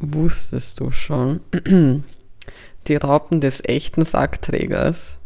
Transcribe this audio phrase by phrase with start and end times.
[0.00, 1.40] wusstest du schon,
[2.88, 5.16] die Raupen des echten Sackträgers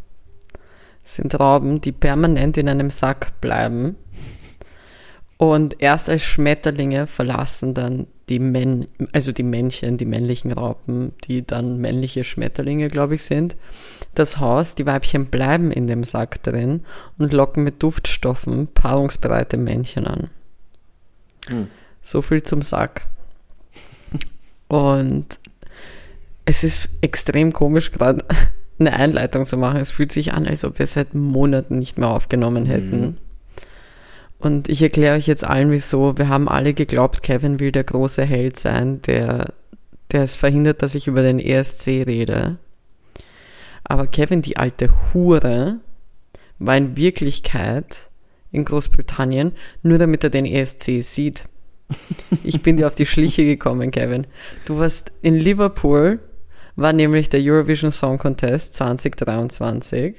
[1.03, 3.95] sind Raupen, die permanent in einem Sack bleiben
[5.37, 11.45] und erst als Schmetterlinge verlassen dann die Männ also die Männchen, die männlichen Raupen, die
[11.45, 13.55] dann männliche Schmetterlinge, glaube ich, sind,
[14.15, 14.75] das Haus.
[14.75, 16.85] Die Weibchen bleiben in dem Sack drin
[17.17, 20.29] und locken mit Duftstoffen paarungsbereite Männchen an.
[21.49, 21.67] Hm.
[22.01, 23.05] So viel zum Sack.
[24.67, 25.39] Und
[26.45, 28.23] es ist extrem komisch, gerade
[28.79, 29.79] eine Einleitung zu machen.
[29.79, 33.01] Es fühlt sich an, als ob wir seit Monaten nicht mehr aufgenommen hätten.
[33.01, 33.17] Mhm.
[34.37, 36.17] Und ich erkläre euch jetzt allen, wieso.
[36.17, 39.53] Wir haben alle geglaubt, Kevin will der große Held sein, der,
[40.11, 42.57] der es verhindert, dass ich über den ESC rede.
[43.83, 45.77] Aber Kevin, die alte Hure,
[46.59, 48.09] war in Wirklichkeit
[48.51, 51.45] in Großbritannien, nur damit er den ESC sieht.
[52.43, 54.27] Ich bin dir auf die Schliche gekommen, Kevin.
[54.65, 56.19] Du warst in Liverpool,
[56.75, 60.15] war nämlich der Eurovision Song Contest 2023.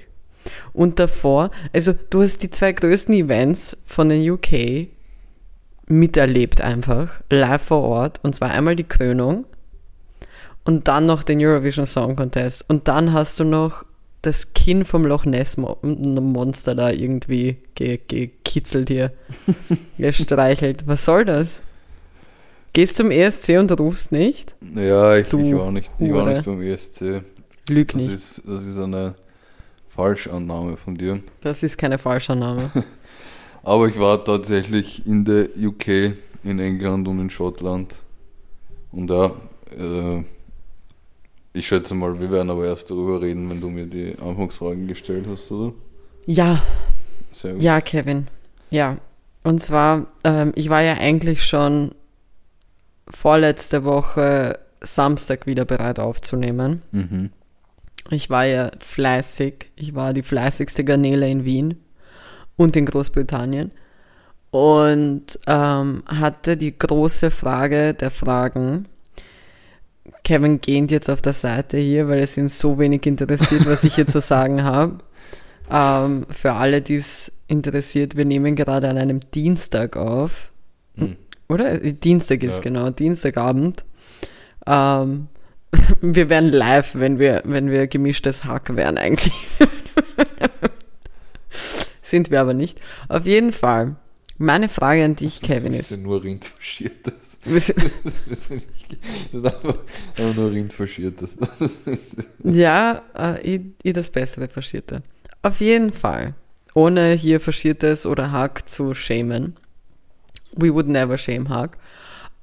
[0.73, 4.89] Und davor, also du hast die zwei größten Events von den UK
[5.89, 8.21] miterlebt einfach, live vor Ort.
[8.23, 9.47] Und zwar einmal die Krönung
[10.65, 12.65] und dann noch den Eurovision Song Contest.
[12.69, 13.85] Und dann hast du noch
[14.27, 19.13] das Kinn vom Loch Ness Monster da irgendwie ge gekitzelt hier,
[19.99, 20.87] gestreichelt.
[20.87, 21.61] Was soll das?
[22.73, 24.55] Gehst zum ESC und rufst nicht?
[24.75, 27.23] Ja, ich, ich war, nicht, ich war nicht beim ESC.
[27.71, 28.15] Lüg das nicht.
[28.15, 29.15] Ist, das ist eine
[29.89, 31.23] Falschannahme von dir.
[31.41, 32.71] Das ist keine Falschannahme.
[33.63, 37.95] Aber ich war tatsächlich in der UK, in England und in Schottland.
[38.93, 39.33] Und ja,
[39.71, 40.23] äh,
[41.57, 45.27] ich schätze mal, wir werden aber erst darüber reden, wenn du mir die Anfangsfragen gestellt
[45.29, 45.73] hast, oder?
[46.27, 46.63] Ja.
[47.33, 47.63] Sehr gut.
[47.63, 48.27] Ja, Kevin.
[48.71, 48.99] Ja.
[49.43, 51.93] Und zwar, ähm, ich war ja eigentlich schon
[53.09, 56.83] vorletzte Woche Samstag wieder bereit aufzunehmen.
[56.93, 57.31] Mhm.
[58.11, 59.71] Ich war ja fleißig.
[59.77, 61.81] Ich war die fleißigste Garnele in Wien
[62.57, 63.71] und in Großbritannien.
[64.51, 68.89] Und ähm, hatte die große Frage der Fragen,
[70.25, 73.95] Kevin gähnt jetzt auf der Seite hier, weil es ihn so wenig interessiert, was ich
[73.95, 74.99] hier zu sagen habe.
[75.71, 80.51] Ähm, für alle, die es interessiert, wir nehmen gerade an einem Dienstag auf.
[80.97, 81.17] Hm.
[81.49, 81.79] Oder?
[81.79, 82.63] Dienstag ist ja.
[82.63, 83.85] genau, Dienstagabend.
[84.67, 85.29] Ähm,
[86.01, 89.35] wir wären live, wenn wir, wenn wir gemischtes Hack wären eigentlich.
[92.03, 92.81] Sind wir aber nicht.
[93.09, 93.97] Auf jeden Fall.
[94.39, 95.97] Meine Frage an dich, Kevin, ist.
[95.97, 97.15] nur Rindfaschiertes.
[97.53, 99.77] das ist einfach,
[100.35, 101.39] nur Rindfaschiertes.
[102.45, 105.03] ja, äh, ich, ich das bessere Faschierte.
[105.43, 106.35] Auf jeden Fall.
[106.75, 109.57] Ohne hier Faschiertes oder Hack zu schämen.
[110.53, 111.79] We would never shame Hack.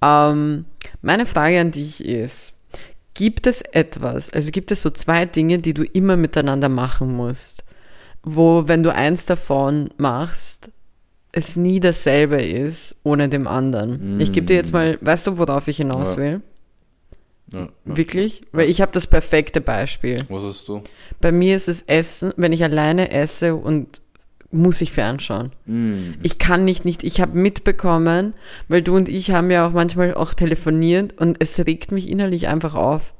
[0.01, 0.65] Ähm,
[1.01, 2.53] meine Frage an dich ist,
[3.13, 7.63] gibt es etwas, also gibt es so zwei Dinge, die du immer miteinander machen musst,
[8.23, 10.71] wo, wenn du eins davon machst,
[11.33, 14.17] es nie dasselbe ist ohne dem anderen.
[14.17, 14.21] Mm.
[14.21, 16.41] Ich gebe dir jetzt mal, weißt du, worauf ich hinaus will?
[17.51, 18.39] Ja, ja, Wirklich?
[18.39, 18.45] Ja.
[18.53, 20.23] Weil ich habe das perfekte Beispiel.
[20.29, 20.81] Was hast du?
[21.19, 24.01] Bei mir ist es Essen, wenn ich alleine esse und
[24.51, 25.51] muss ich fernschauen.
[25.65, 26.13] Mm.
[26.21, 28.35] Ich kann nicht, nicht, ich habe mitbekommen,
[28.67, 32.47] weil du und ich haben ja auch manchmal auch telefoniert und es regt mich innerlich
[32.47, 33.15] einfach auf.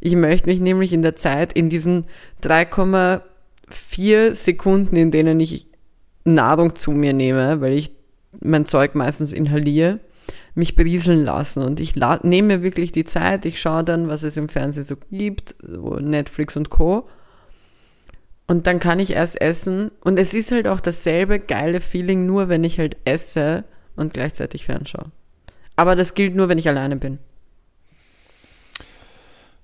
[0.00, 2.04] Ich möchte mich nämlich in der Zeit, in diesen
[2.42, 5.71] 3,4 Sekunden, in denen ich
[6.24, 7.92] Nahrung zu mir nehme, weil ich
[8.40, 10.00] mein Zeug meistens inhaliere,
[10.54, 11.62] mich berieseln lassen.
[11.62, 14.96] Und ich nehme mir wirklich die Zeit, ich schaue dann, was es im Fernsehen so
[15.10, 17.08] gibt, Netflix und Co.
[18.46, 19.90] Und dann kann ich erst essen.
[20.00, 23.64] Und es ist halt auch dasselbe geile Feeling, nur wenn ich halt esse
[23.96, 25.10] und gleichzeitig fernschaue.
[25.76, 27.18] Aber das gilt nur, wenn ich alleine bin.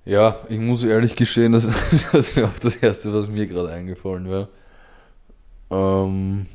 [0.05, 1.67] Ja, ich muss ehrlich gestehen, dass
[2.11, 4.49] das wäre auch das Erste, was mir gerade eingefallen wäre.
[5.71, 6.45] Ähm,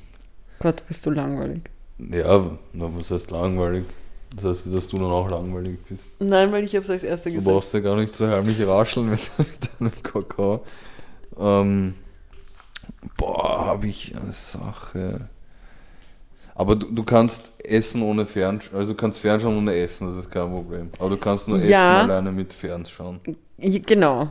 [0.58, 1.62] Gott, bist du langweilig.
[1.98, 3.84] Ja, was heißt langweilig?
[4.34, 6.20] Das heißt, dass du dann auch langweilig bist.
[6.20, 7.46] Nein, weil ich habe es als Erster gesagt.
[7.46, 9.48] Du brauchst ja gar nicht so heimlich rascheln mit, mit
[9.80, 10.64] deinem Kakao.
[11.38, 11.94] Ähm,
[13.16, 15.28] boah, habe ich eine Sache.
[16.56, 20.30] Aber du, du kannst essen ohne Fernschauen, also du kannst Fernschauen ohne Essen, das ist
[20.30, 20.90] kein Problem.
[20.98, 22.00] Aber du kannst nur ja.
[22.00, 23.20] essen alleine mit Fernschauen.
[23.58, 24.28] Genau.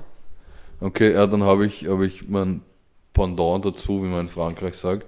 [0.79, 2.61] Okay, ja, dann habe ich, hab ich mein
[3.13, 5.05] Pendant dazu, wie man in Frankreich sagt.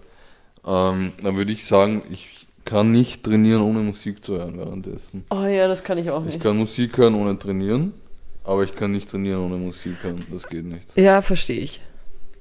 [0.65, 5.23] Ähm, dann würde ich sagen, ich kann nicht trainieren, ohne Musik zu hören währenddessen.
[5.29, 6.35] Oh ja, das kann ich auch nicht.
[6.35, 7.93] Ich kann Musik hören, ohne trainieren,
[8.43, 10.25] aber ich kann nicht trainieren, ohne Musik hören.
[10.31, 10.97] Das geht nicht.
[10.97, 11.81] Ja, verstehe ich.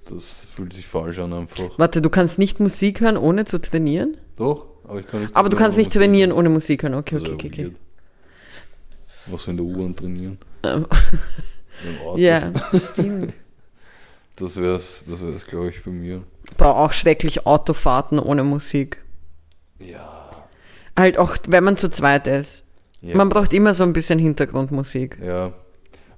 [0.08, 1.78] Das fühlt sich falsch an einfach.
[1.78, 4.16] Warte, du kannst nicht Musik hören, ohne zu trainieren?
[4.36, 6.94] Doch, aber ich kann nicht Aber du kannst nicht trainieren, ohne Musik hören.
[6.94, 7.72] Okay, okay, okay, okay.
[9.26, 10.38] Was in der U-Bahn trainieren.
[10.62, 10.86] Ähm,
[12.16, 13.32] ja, stimmt.
[14.36, 16.22] Das wär's, das wär's, glaube ich, bei mir.
[16.58, 18.98] Aber auch schrecklich Autofahrten ohne Musik.
[19.78, 20.30] Ja.
[20.96, 22.64] Halt auch, wenn man zu zweit ist.
[23.00, 23.16] Ja.
[23.16, 25.18] Man braucht immer so ein bisschen Hintergrundmusik.
[25.22, 25.52] ja.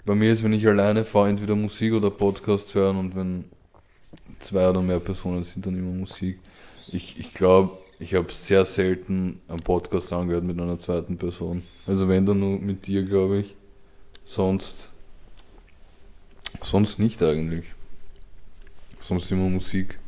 [0.05, 3.47] Bei mir ist, wenn ich alleine fahre, entweder Musik oder Podcast hören und wenn
[4.39, 6.39] zwei oder mehr Personen sind, dann immer Musik.
[6.93, 11.65] Ich, ich glaube, ich habe sehr selten einen Podcast angehört mit einer zweiten Person.
[11.89, 13.57] Also wenn dann nur mit dir, glaube ich.
[14.23, 14.89] Sonst,
[16.63, 17.65] sonst nicht eigentlich.
[19.07, 19.99] Sonst immer Musik.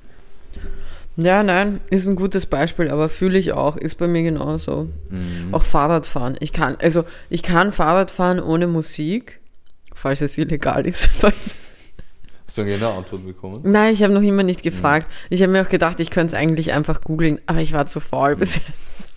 [1.17, 4.89] Ja, nein, ist ein gutes Beispiel, aber fühle ich auch, ist bei mir genauso.
[5.11, 5.53] Mhm.
[5.55, 6.37] Auch Fahrradfahren.
[6.41, 9.39] Ich kann, also ich kann Fahrrad fahren ohne Musik,
[9.95, 11.11] falls es illegal ist.
[11.23, 13.61] Hast du eine Antwort bekommen?
[13.63, 15.07] Nein, ich habe noch immer nicht gefragt.
[15.31, 18.01] Ich habe mir auch gedacht, ich könnte es eigentlich einfach googeln, aber ich war zu
[18.01, 19.09] faul bis jetzt.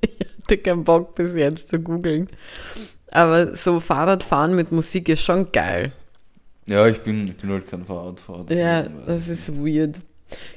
[0.00, 2.28] Ich hatte keinen Bock bis jetzt zu googeln.
[3.12, 5.92] Aber so Fahrradfahren mit Musik ist schon geil.
[6.66, 8.50] Ja, ich bin, ich bin halt kein Fahrradfahrer.
[8.52, 9.64] Ja, das ist nicht.
[9.64, 10.00] weird.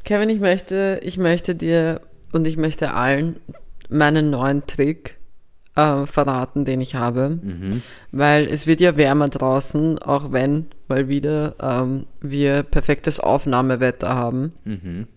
[0.03, 2.01] Kevin, ich möchte, ich möchte dir
[2.31, 3.37] und ich möchte allen
[3.89, 5.17] meinen neuen Trick
[5.75, 7.39] äh, verraten, den ich habe.
[7.41, 7.81] Mhm.
[8.11, 14.53] Weil es wird ja wärmer draußen, auch wenn mal wieder ähm, wir perfektes Aufnahmewetter haben.
[14.63, 15.07] Mhm.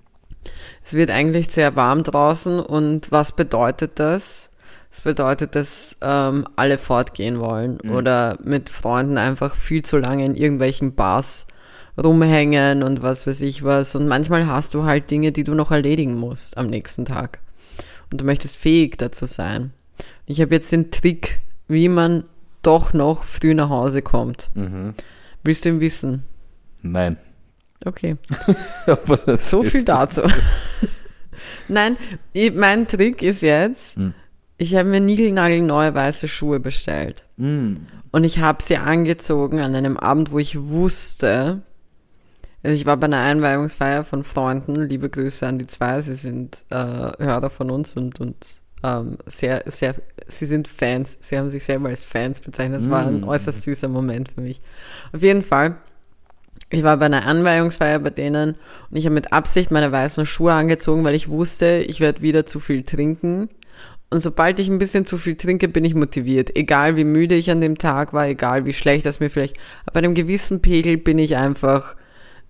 [0.85, 4.50] Es wird eigentlich sehr warm draußen und was bedeutet das?
[4.91, 7.93] Das bedeutet, dass ähm, alle fortgehen wollen Mhm.
[7.93, 11.47] oder mit Freunden einfach viel zu lange in irgendwelchen Bars
[12.03, 13.95] rumhängen und was weiß ich was.
[13.95, 17.39] Und manchmal hast du halt Dinge, die du noch erledigen musst am nächsten Tag.
[18.11, 19.73] Und du möchtest fähig dazu sein.
[20.27, 21.39] Ich habe jetzt den Trick,
[21.69, 22.25] wie man
[22.63, 24.51] doch noch früh nach Hause kommt.
[24.55, 24.95] Mhm.
[25.45, 26.25] Willst du ihn wissen?
[26.83, 27.17] Nein.
[27.85, 28.17] Okay.
[29.41, 30.23] So viel dazu.
[31.69, 31.97] Nein,
[32.33, 34.15] ich, mein Trick ist jetzt, Hm.
[34.61, 37.25] Ich habe mir niegelnagelneue weiße Schuhe bestellt.
[37.39, 37.87] Mhm.
[38.13, 41.63] Und ich habe sie angezogen an einem Abend, wo ich wusste,
[42.63, 46.67] also ich war bei einer Einweihungsfeier von Freunden, liebe Grüße an die zwei, sie sind
[46.69, 48.37] äh, Hörer von uns und, und
[48.83, 49.95] ähm, sehr, sehr,
[50.29, 53.29] sie sind Fans, sie haben sich selber als Fans bezeichnet, das war ein Mm.
[53.29, 54.61] äußerst süßer Moment für mich.
[55.15, 55.77] Auf jeden Fall,
[56.69, 58.57] ich war bei einer Anweihungsfeier bei denen
[58.91, 62.45] und ich habe mit Absicht meine weißen Schuhe angezogen, weil ich wusste, ich werde wieder
[62.45, 63.49] zu viel trinken.
[64.11, 66.57] Und sobald ich ein bisschen zu viel trinke, bin ich motiviert.
[66.57, 69.97] Egal wie müde ich an dem Tag war, egal wie schlecht das mir vielleicht, ab
[69.97, 71.95] einem gewissen Pegel bin ich einfach,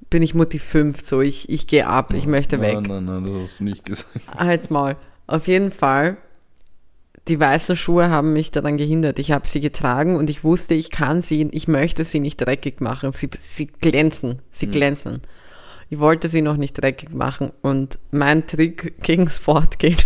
[0.09, 2.81] bin ich motiviert, so ich, ich gehe ab, ich möchte weg.
[2.81, 4.21] Nein, nein, nein, das hast du nicht gesagt.
[4.35, 4.97] Halt's Maul.
[5.27, 6.17] Auf jeden Fall,
[7.29, 9.19] die weißen Schuhe haben mich daran gehindert.
[9.19, 12.81] Ich habe sie getragen und ich wusste, ich kann sie, ich möchte sie nicht dreckig
[12.81, 13.13] machen.
[13.13, 15.21] Sie, sie glänzen, sie glänzen.
[15.91, 19.99] Ich wollte sie noch nicht dreckig machen und mein Trick gegens Fortgehen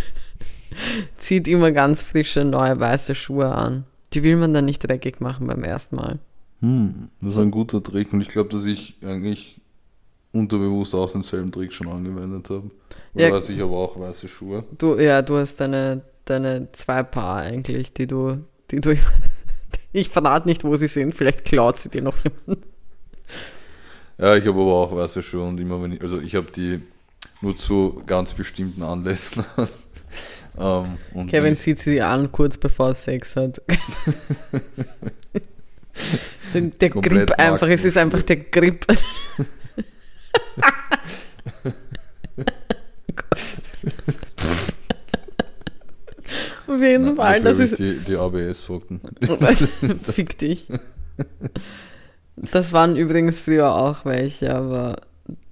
[1.16, 3.84] zieht immer ganz frische, neue weiße Schuhe an.
[4.12, 6.18] Die will man dann nicht dreckig machen beim ersten Mal.
[6.60, 9.60] Hm, das ist ein guter Trick und ich glaube, dass ich eigentlich
[10.32, 12.70] unterbewusst auch denselben Trick schon angewendet habe.
[13.14, 13.32] Ja.
[13.32, 14.64] Weiß ich aber auch weiße Schuhe.
[14.76, 18.38] Du, ja, du hast deine, deine zwei Paar eigentlich, die du,
[18.70, 18.96] die du,
[19.92, 22.64] ich verrate nicht, wo sie sind, vielleicht klaut sie dir noch jemand.
[24.18, 26.80] Ja, ich habe aber auch weiße Schuhe und immer wenn ich, also ich habe die
[27.40, 29.44] nur zu ganz bestimmten Anlässen.
[30.58, 30.96] ähm,
[31.26, 33.60] Kevin zieht sie an, kurz bevor er Sex hat.
[36.54, 38.86] der der Grip einfach, es ist einfach der Grip.
[46.66, 47.78] Auf jeden Nein, Fall, das ist.
[47.78, 49.00] die, die ABS-Socken.
[50.02, 50.68] Fick dich.
[52.36, 54.96] Das waren übrigens früher auch welche, aber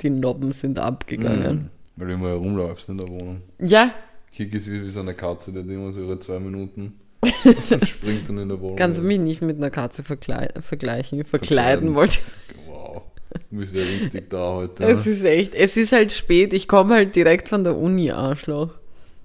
[0.01, 1.55] die Nobben sind abgegangen.
[1.55, 1.71] Mhm.
[1.97, 3.43] Weil du immer herumläufst in der Wohnung.
[3.59, 3.93] Ja,
[4.33, 8.29] Kiki ist wie, so eine Katze, die hat immer so ihre zwei Minuten und springt
[8.29, 8.77] dann in der Wohnung.
[8.77, 11.25] kannst du mich nicht mit einer Katze verklei vergleichen.
[11.25, 11.93] Verkleiden.
[11.93, 13.03] Verkleiden wollte ich Wow,
[13.51, 14.85] du bist ja richtig da heute.
[14.85, 16.53] Es ist echt, es ist halt spät.
[16.55, 18.71] Ich komme halt direkt von der Uni, Arschloch.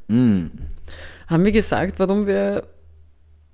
[0.09, 0.47] Mm.
[1.27, 2.67] Haben wir gesagt, warum wir,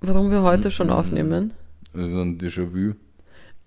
[0.00, 1.52] warum wir heute schon aufnehmen?
[1.92, 2.94] Das ist ein Déjà-vu,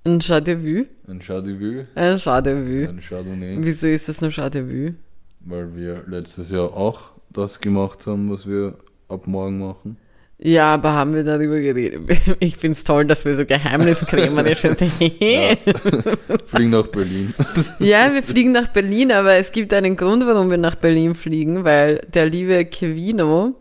[0.03, 0.85] Ein Chardevue?
[1.07, 2.87] ein Chardevue, Ein Chardevue.
[2.89, 4.95] ein Chardonnay, Wieso ist das ein Chardevue?
[5.41, 8.75] weil wir letztes Jahr auch das gemacht haben, was wir
[9.09, 9.97] ab morgen machen.
[10.39, 12.01] Ja, aber haben wir darüber geredet?
[12.39, 14.79] Ich find's toll, dass wir so geheimniskrämerisch sind.
[15.19, 15.55] Ja.
[16.45, 17.33] Fliegen nach Berlin.
[17.79, 21.63] Ja, wir fliegen nach Berlin, aber es gibt einen Grund, warum wir nach Berlin fliegen,
[21.63, 23.55] weil der liebe Kevino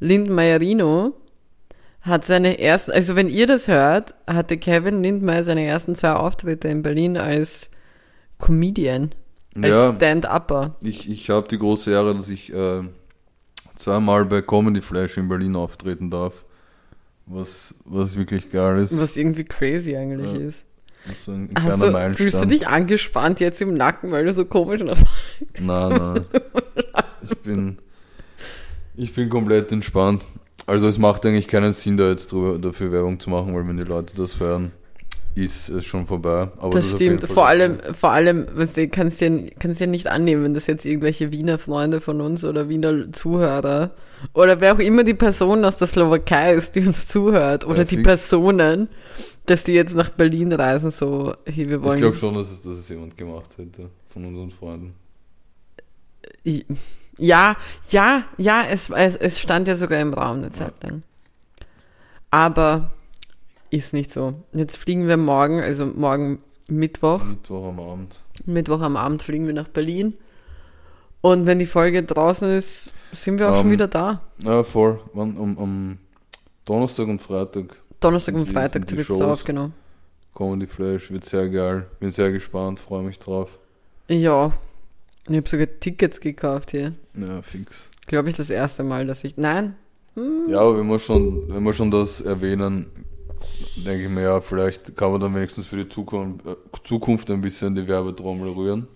[0.00, 1.12] Lindmeierino
[2.00, 6.68] hat seine ersten, also wenn ihr das hört, hatte Kevin Lindmeier seine ersten zwei Auftritte
[6.68, 7.70] in Berlin als
[8.38, 9.10] Comedian,
[9.56, 10.76] als Ja, Stand-Upper.
[10.82, 12.82] ich, ich habe die große Ehre, dass ich äh,
[13.84, 16.44] zweimal bei Comedy Flash in Berlin auftreten darf.
[17.26, 18.98] was, was wirklich geil ist.
[19.00, 20.38] Was irgendwie crazy eigentlich Ja.
[20.48, 20.64] ist.
[21.24, 22.14] So ein kleiner Hast du, Meilenstein.
[22.30, 24.96] fühlst du dich angespannt jetzt im Nacken, weil du so komisch nach
[25.60, 26.26] Nein, nein.
[27.22, 27.78] Ich bin,
[28.96, 30.22] ich bin komplett entspannt.
[30.66, 33.76] Also es macht eigentlich keinen Sinn, da jetzt drüber, dafür Werbung zu machen, weil wenn
[33.76, 34.72] die Leute das hören,
[35.34, 36.48] ist schon vorbei.
[36.58, 37.32] Aber Das jeden stimmt.
[37.32, 40.84] Vor allem, vor allem, weißt du, kannst ja, kannst ja nicht annehmen, wenn das jetzt
[40.84, 43.90] irgendwelche Wiener Freunde von uns oder Wiener Zuhörer
[44.32, 47.84] oder wer auch immer die Person aus der Slowakei ist, die uns zuhört oder Ja,
[47.84, 48.06] die fix.
[48.06, 48.88] Personen,
[49.46, 51.98] dass die jetzt nach Berlin reisen, so, hey, wir Ich wollen.
[51.98, 54.94] glaube schon, dass es, dass es jemand gemacht hätte von unseren Freunden.
[57.18, 57.56] Ja,
[57.90, 61.02] ja, ja, es, es, es stand ja sogar im Raum eine Zeit lang.
[62.30, 62.90] Aber
[63.74, 64.34] ist nicht so.
[64.52, 66.38] Jetzt fliegen wir morgen, also morgen
[66.68, 68.20] Mittwoch, Mittwoch am Abend.
[68.46, 70.14] Mittwoch am Abend fliegen wir nach Berlin.
[71.20, 74.20] Und wenn die Folge draußen ist, sind wir auch schon Ähm, wieder da.
[74.38, 75.00] Ja, voll.
[75.14, 75.98] Wann, um, um
[76.64, 79.20] Donnerstag und Freitag Donnerstag und die- Freitag tritt es Shows.
[79.22, 79.70] auf, genau.
[80.34, 81.10] Comedy Flash.
[81.10, 81.86] Wird sehr geil.
[82.00, 83.58] Bin sehr gespannt, freue mich drauf.
[84.08, 84.52] Ja,
[85.28, 86.92] ich habe sogar Tickets gekauft hier.
[87.14, 87.88] Ja, fix.
[88.06, 89.36] Glaube ich das erste Mal, dass ich.
[89.38, 89.76] Nein,
[90.48, 92.86] Ja, aber wenn wir schon, wenn wir schon das erwähnen,
[93.76, 97.40] denke ich mir, ja, vielleicht kann man dann wenigstens für die Zukunft, äh, Zukunft ein
[97.40, 98.86] bisschen die Werbetrommel rühren.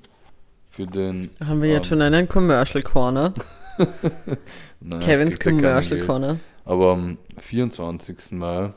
[0.71, 1.31] Für den.
[1.45, 3.35] haben wir jetzt ähm, schon einen Commercial Corner.
[4.81, 6.00] nein, Kevin's Commercial.
[6.07, 6.38] Corner.
[6.64, 8.33] Aber am 24.
[8.33, 8.73] Mai,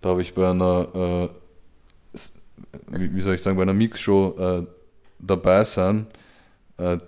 [0.00, 1.30] da habe ich bei einer,
[2.12, 2.18] äh,
[2.88, 4.66] wie soll ich sagen, bei einer Mixshow äh,
[5.20, 6.06] dabei sein.
[6.76, 6.98] Äh,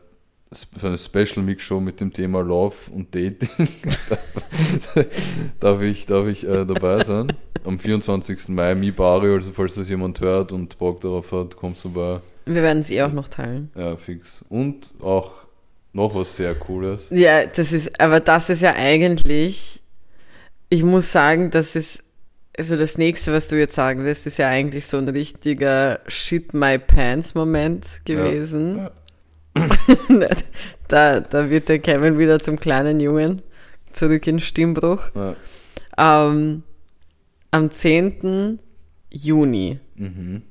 [0.52, 3.68] für eine Special Mixshow mit dem Thema Love und Dating.
[5.60, 7.32] darf ich, darf ich äh, dabei sein.
[7.64, 8.48] Am 24.
[8.50, 12.20] Mai, Mi Bario, also falls das jemand hört und Bock darauf hat, kommst du bei.
[12.44, 13.70] Wir werden es eh auch noch teilen.
[13.74, 14.44] Ja, fix.
[14.48, 15.32] Und auch
[15.92, 17.08] noch was sehr Cooles.
[17.10, 19.80] Ja, das ist, aber das ist ja eigentlich,
[20.68, 22.04] ich muss sagen, das ist,
[22.56, 26.54] also das nächste, was du jetzt sagen wirst, ist ja eigentlich so ein richtiger Shit
[26.54, 28.78] My Pants Moment gewesen.
[28.78, 28.90] Ja.
[30.88, 33.42] da, da wird der Kevin wieder zum kleinen Jungen
[33.92, 35.10] zurück in Stimmbruch.
[35.14, 35.36] Ja.
[35.98, 36.62] Ähm,
[37.50, 38.58] am 10.
[39.10, 40.42] Juni Mhm.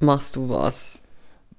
[0.00, 1.00] machst du was.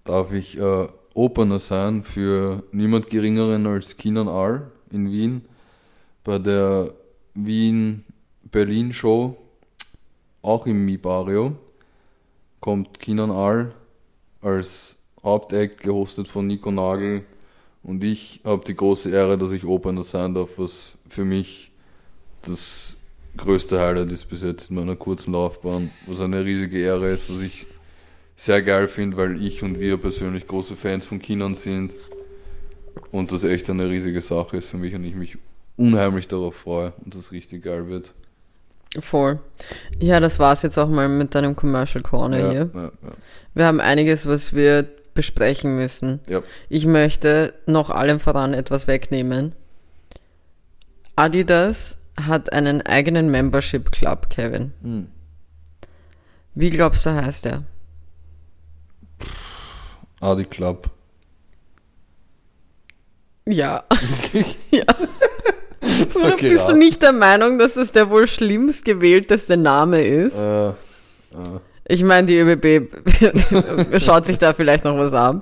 [0.04, 5.42] darf ich äh, Opener sein für niemand geringeren als Kinan R in Wien
[6.24, 6.92] bei der
[7.34, 9.38] Wien-Berlin-Show,
[10.42, 11.56] auch im Mi-Bario,
[12.60, 13.72] kommt Kinan R
[14.42, 14.97] als
[15.28, 17.24] Hauptact, gehostet von Nico Nagel
[17.84, 21.72] und ich habe die große Ehre, dass ich Opener sein darf, was für mich
[22.42, 22.98] das
[23.36, 27.42] größte Highlight ist bis jetzt in meiner kurzen Laufbahn, was eine riesige Ehre ist, was
[27.42, 27.68] ich
[28.36, 31.96] sehr geil finde, weil ich und wir persönlich große Fans von Kindern sind
[33.12, 35.38] und das echt eine riesige Sache ist für mich und ich mich
[35.76, 38.14] unheimlich darauf freue und das richtig geil wird.
[39.00, 39.40] Voll.
[40.00, 42.70] Ja, das war's jetzt auch mal mit deinem Commercial Corner Ja, hier.
[42.74, 42.92] ja, ja.
[43.54, 46.20] Wir haben einiges, was wir besprechen müssen.
[46.28, 46.44] Ja.
[46.70, 49.54] Ich möchte noch allem voran etwas wegnehmen.
[51.16, 54.74] Adidas hat einen eigenen Membership Club, Kevin.
[54.84, 55.08] Hm.
[56.54, 57.64] Wie glaubst du, heißt er?
[60.22, 60.90] Adi Club.
[63.46, 63.86] Ja.
[64.72, 64.84] ja.
[66.16, 66.72] Oder Okay, bist ja.
[66.74, 70.38] du nicht der Meinung, dass das der wohl schlimmst gewählteste Name ist?
[70.38, 70.74] Äh, äh,
[71.88, 75.42] Ich meine, die ÖBB schaut sich da vielleicht noch was an.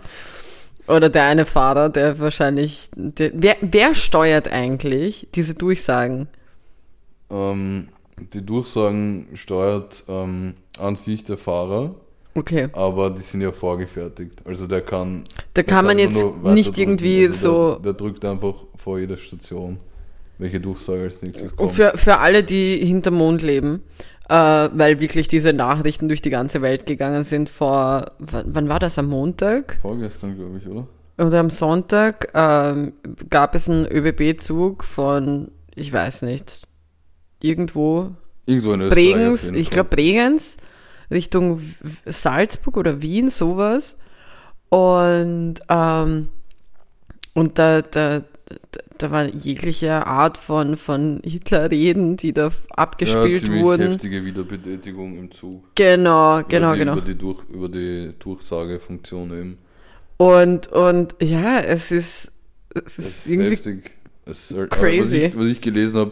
[0.87, 2.89] Oder der eine Fahrer, der wahrscheinlich.
[2.95, 6.27] Der, wer, wer steuert eigentlich diese Durchsagen?
[7.31, 7.89] ähm,
[8.33, 11.95] die Durchsagen steuert ähm, an sich der Fahrer,
[12.35, 12.69] Okay.
[12.73, 14.41] aber die sind ja vorgefertigt.
[14.45, 15.23] Also der kann.
[15.37, 17.71] Da der kann man jetzt nicht irgendwie Also so.
[17.75, 19.79] Der, der drückt einfach vor jeder Station,
[20.37, 21.71] welche Durchsage als nächstes Und kommt.
[21.73, 23.81] für, für alle, die hinterm Mond leben,
[24.29, 28.97] äh, weil wirklich diese Nachrichten durch die ganze Welt gegangen sind vor, wann, war das,
[28.97, 29.77] am Montag?
[29.81, 30.87] Vorgestern, glaube ich, oder?
[31.17, 32.93] Oder am Sonntag ähm,
[33.29, 36.67] gab es einen ÖBB-Zug von, ich weiß nicht,
[37.41, 38.11] irgendwo,
[38.45, 39.13] Irgendwo in Österreich.
[39.13, 40.57] Bregenz, ich glaube Bregenz,
[41.09, 41.61] Richtung
[42.05, 43.95] Salzburg oder Wien, sowas.
[44.69, 46.27] Und, ähm,
[47.33, 48.23] und da, da,
[48.97, 53.87] da, war jegliche Art von, von Hitlerreden, die da ja, abgespielt ziemlich wurden.
[53.91, 55.63] heftige Wiederbetätigung im Zug.
[55.75, 56.93] Genau, genau, über die, genau.
[56.93, 59.57] Über die, Durch, über die Durchsagefunktion eben.
[60.17, 62.31] Und, und ja, es ist,
[62.73, 63.91] es ist ist irgendwie heftig.
[64.25, 65.01] Es ist halt, crazy.
[65.01, 66.11] Was ich, was ich gelesen habe,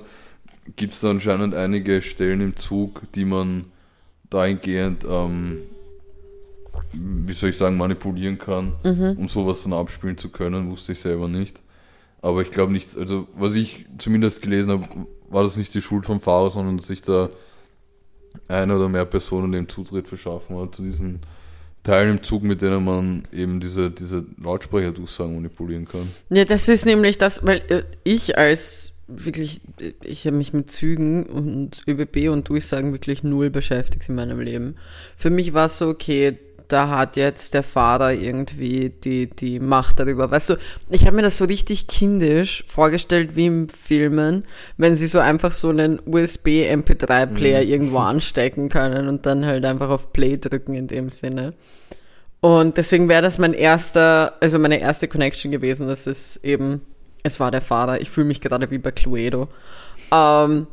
[0.76, 3.66] gibt es da anscheinend einige Stellen im Zug, die man
[4.30, 5.60] dahingehend, ähm,
[6.94, 9.18] wie soll ich sagen, manipulieren kann, Mhm.
[9.18, 11.63] um sowas dann abspielen zu können, wusste ich selber nicht.
[12.24, 14.88] Aber ich glaube nicht, also was ich zumindest gelesen habe,
[15.30, 17.30] war das nicht die Schuld vom Fahrer, sondern dass sich da
[18.48, 21.20] eine oder mehr Personen dem Zutritt verschaffen hat zu diesen
[21.84, 26.10] Teilen im Zug, mit denen man eben diese, diese Lautsprecherdurchsagen manipulieren kann.
[26.30, 29.60] Ja, das ist nämlich das, weil äh, ich als wirklich,
[30.02, 34.76] ich habe mich mit Zügen und ÖBB und Durchsagen wirklich null beschäftigt in meinem Leben.
[35.18, 40.00] Für mich war es so, okay, da hat jetzt der Fahrer irgendwie die, die Macht
[40.00, 40.32] darüber.
[40.32, 40.56] Weißt du,
[40.90, 44.44] ich habe mir das so richtig kindisch vorgestellt wie im Filmen,
[44.78, 47.70] wenn sie so einfach so einen USB-MP3-Player Mhm.
[47.70, 51.54] irgendwo anstecken können und dann halt einfach auf Play drücken in dem Sinne.
[52.40, 56.82] Und deswegen wäre das mein erster, also meine erste Connection gewesen, dass es eben,
[57.24, 58.02] es war der Fahrer.
[58.02, 59.48] Ich fühle mich gerade wie bei Cluedo.
[60.12, 60.68] Ähm,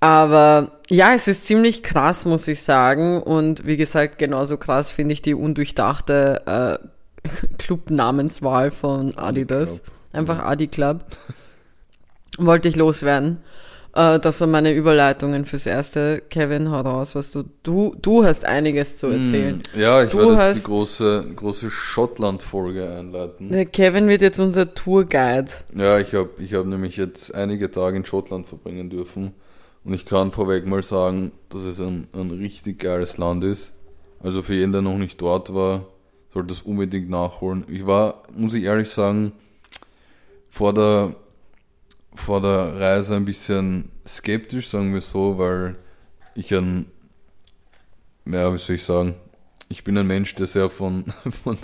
[0.00, 3.22] aber ja, es ist ziemlich krass, muss ich sagen.
[3.22, 6.42] Und wie gesagt, genauso krass finde ich die undurchdachte
[7.24, 7.28] äh,
[7.58, 9.82] Club-Namenswahl von Adidas.
[10.12, 11.04] Einfach Adi Club.
[12.38, 13.38] Wollte ich loswerden.
[13.94, 16.22] Äh, das waren meine Überleitungen fürs Erste.
[16.30, 19.62] Kevin, hau raus, was du, du, du hast einiges zu erzählen.
[19.72, 23.50] Hm, Ja, ich Du werde jetzt die große, große Schottland-Folge einleiten.
[23.50, 25.50] Der Kevin wird jetzt unser Tourguide.
[25.74, 29.34] Ja, ich habe ich hab nämlich jetzt einige Tage in Schottland verbringen dürfen.
[29.88, 33.72] Und ich kann vorweg mal sagen, dass es ein, ein richtig geiles Land ist.
[34.20, 35.86] Also für jeden, der noch nicht dort war,
[36.30, 37.64] sollte es unbedingt nachholen.
[37.68, 39.32] Ich war, muss ich ehrlich sagen,
[40.50, 41.14] vor der,
[42.14, 45.76] vor der Reise ein bisschen skeptisch, sagen wir so, weil
[46.34, 46.90] ich ein,
[48.26, 49.14] ja, wie soll ich sagen,
[49.70, 51.06] ich bin ein Mensch, der sehr von,
[51.42, 51.56] von,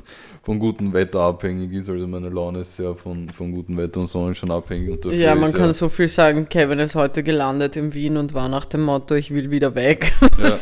[0.45, 1.89] von gutem Wetter abhängig ist.
[1.89, 4.91] Also meine Laune ist sehr von, von gutem Wetter und Sonnenschein abhängig.
[4.91, 6.49] Und Ja, man kann so viel sagen.
[6.49, 10.13] Kevin ist heute gelandet in Wien und war nach dem Motto, ich will wieder weg.
[10.39, 10.59] Ja.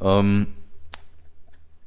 [0.20, 0.46] ähm,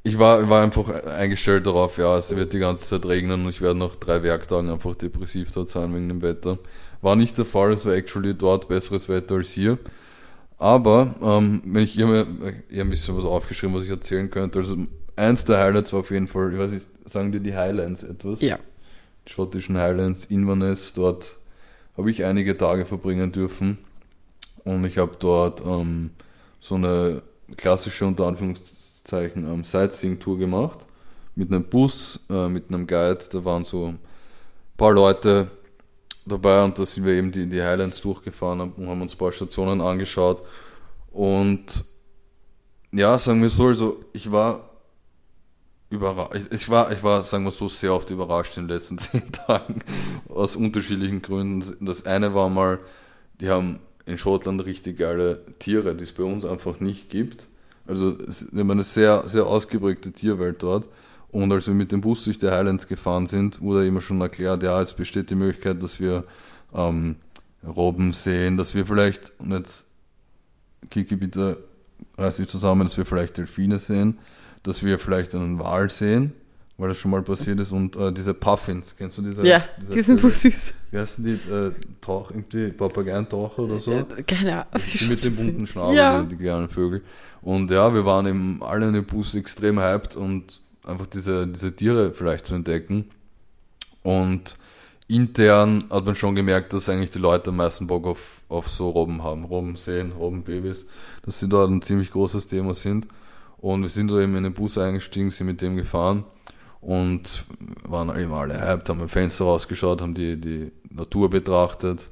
[0.04, 3.62] ich war, war einfach eingestellt darauf, ja, es wird die ganze Zeit regnen und ich
[3.62, 6.60] werde nach drei Werktagen einfach depressiv dort sein wegen dem Wetter.
[7.02, 9.78] War nicht der Fall, es war actually dort besseres Wetter als hier.
[10.58, 12.28] Aber, ähm, wenn ich hier
[12.70, 14.76] hier ein bisschen was aufgeschrieben, was ich erzählen könnte, also
[15.20, 18.42] eins der Highlights war auf jeden Fall, ich weiß nicht, sagen dir die Highlands etwas?
[18.42, 18.58] Ja.
[19.28, 21.36] Die schottischen Highlands, Inverness, dort
[21.98, 23.78] habe ich einige Tage verbringen dürfen.
[24.64, 26.12] Und ich habe dort ähm,
[26.60, 27.22] so eine
[27.58, 30.80] klassische, unter Anführungszeichen, ähm, Sightseeing-Tour gemacht.
[31.36, 33.20] Mit einem Bus, äh, mit einem Guide.
[33.32, 34.00] Da waren so ein
[34.78, 35.50] paar Leute
[36.26, 39.32] dabei und da sind wir eben die, die Highlands durchgefahren und haben uns ein paar
[39.32, 40.44] Stationen angeschaut.
[41.12, 41.84] Und
[42.92, 44.69] ja, sagen wir so, also ich war
[45.90, 46.48] überrascht.
[46.52, 49.82] Ich war, ich war, sagen wir so, sehr oft überrascht in den letzten zehn Tagen.
[50.28, 51.86] Aus unterschiedlichen Gründen.
[51.86, 52.80] Das eine war mal,
[53.40, 57.48] die haben in Schottland richtig geile Tiere, die es bei uns einfach nicht gibt.
[57.88, 60.88] Also ist immer eine sehr, sehr ausgeprägte Tierwelt dort.
[61.32, 64.64] Und als wir mit dem Bus durch die Highlands gefahren sind, wurde immer schon erklärt,
[64.64, 66.24] ja, es besteht die Möglichkeit, dass wir
[66.74, 67.18] ähm,
[67.64, 69.86] Robben sehen, dass wir vielleicht, und jetzt
[70.90, 71.64] Kiki, bitte
[72.18, 74.18] reiß dich zusammen, dass wir vielleicht Delfine sehen,
[74.64, 76.34] dass wir vielleicht einen Wal sehen,
[76.78, 79.46] weil das schon mal passiert ist, und äh, diese Puffins, kennst du diese?
[79.46, 80.74] Ja, diese die sind so süß.
[80.92, 81.32] Wie heißen die?
[81.52, 84.06] Äh, Tauch, irgendwie Papageientaucher oder so?
[84.26, 84.84] Keine Ahnung.
[85.10, 86.22] Mit dem bunten Schnabel, Ja.
[86.24, 87.04] die, die kleinen Vögel.
[87.42, 91.76] Und ja, wir waren eben alle in dem Bus extrem hyped und einfach diese, diese
[91.76, 93.06] Tiere vielleicht zu entdecken.
[94.04, 94.56] Und
[95.08, 98.90] intern hat man schon gemerkt, dass eigentlich die Leute am meisten Bock auf, auf so
[98.90, 99.44] Robben haben.
[99.46, 100.86] Robben sehen, Robbenbabys,
[101.24, 103.08] dass sie dort ein ziemlich großes Thema sind.
[103.62, 106.24] Und wir sind so eben in den Bus eingestiegen, sind mit dem gefahren
[106.82, 107.46] und
[107.84, 112.10] waren eben alle hyped, haben im Fenster rausgeschaut, haben die, die Natur betrachtet.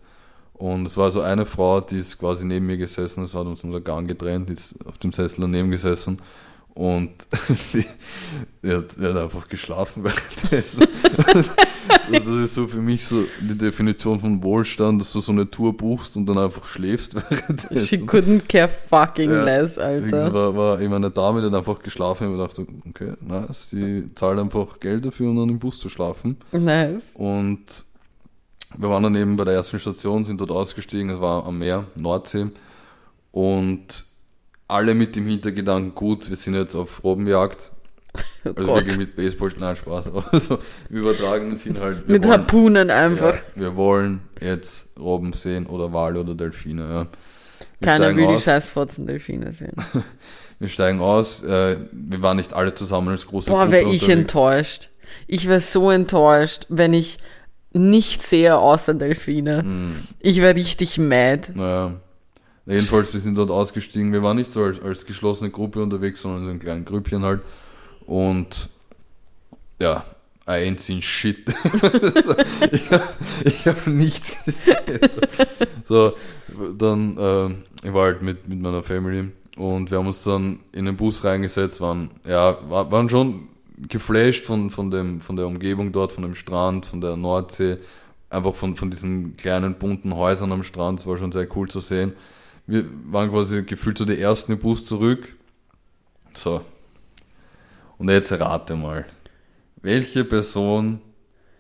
[0.54, 3.64] Und es war so eine Frau, die ist quasi neben mir gesessen, das hat uns
[3.64, 6.18] unser Gang getrennt, die ist auf dem Sessel daneben gesessen
[6.78, 7.10] und
[7.74, 7.84] die,
[8.64, 10.84] die, hat, die hat einfach geschlafen währenddessen.
[12.12, 15.76] das ist so für mich so die Definition von Wohlstand, dass du so eine Tour
[15.76, 18.08] buchst und dann einfach schläfst She währenddessen.
[18.08, 20.32] couldn't care fucking Ja, less, Alter.
[20.32, 24.06] war, war eben eine Dame, die hat einfach geschlafen und ich dachte, okay, nice, die
[24.14, 26.38] zahlt einfach Geld dafür, um dann im Bus zu schlafen.
[26.52, 27.10] Nice.
[27.16, 27.86] Und
[28.78, 31.86] wir waren dann eben bei der ersten Station, sind dort ausgestiegen, es war am Meer,
[31.96, 32.48] Nordsee.
[33.32, 34.06] Und
[34.68, 37.72] alle mit dem Hintergedanken, gut, wir sind jetzt auf Robbenjagd.
[38.46, 38.76] Oh Also Gott.
[38.78, 40.58] wirklich mit Baseball, nein, Spaß, aber so
[40.90, 42.08] im übertragenen Sinn halt.
[42.08, 43.36] wir Mit wollen- Harpunen einfach.
[43.36, 46.82] Ja, wir wollen jetzt Robben sehen oder Wale oder Delfine.
[46.84, 47.08] Ja.
[47.80, 48.44] Wir Keiner will die aus.
[48.44, 49.74] scheiß Delfine sehen.
[50.60, 51.44] Wir steigen aus.
[51.44, 54.08] Äh, wir waren nicht alle zusammen als große Boah, Gruppe wäre ich unterwegs.
[54.22, 54.90] enttäuscht.
[55.28, 57.20] Ich wäre so enttäuscht, wenn ich
[57.74, 59.60] nichts sehe außer Delfine.
[59.62, 59.96] Hm.
[60.20, 61.52] Ich wäre richtig mad.
[61.54, 62.00] Naja.
[62.68, 64.12] Jedenfalls, wir sind dort ausgestiegen.
[64.12, 67.42] Wir waren nicht so als, als geschlossene Gruppe unterwegs, sondern so in kleinen Grüppchen halt.
[68.06, 68.70] Und
[69.80, 70.04] ja,
[70.48, 71.48] I ain't seen shit.
[72.72, 73.08] ich habe
[73.66, 74.78] hab nichts gesehen.
[75.86, 76.14] So,
[76.78, 80.86] dann, äh, ich war halt mit, mit meiner Family und wir haben uns dann in
[80.86, 83.48] den Bus reingesetzt, waren, ja, war, waren schon
[83.90, 87.78] geflasht von, von, dem, von der Umgebung dort, von dem Strand, von der Nordsee,
[88.30, 91.80] einfach von, von diesen kleinen bunten Häusern am Strand, es war schon sehr cool zu
[91.80, 92.14] sehen.
[92.68, 95.30] Wir waren quasi gefühlt so die ersten im Bus zurück.
[96.34, 96.62] So.
[97.98, 99.06] Und jetzt rate mal,
[99.82, 101.02] welche Person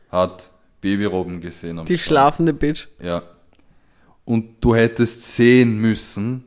[0.10, 0.50] hat
[0.82, 2.08] Babyrobben gesehen am Die Strand?
[2.08, 2.88] schlafende Bitch.
[3.02, 3.24] Ja.
[4.26, 6.44] Und du hättest sehen müssen,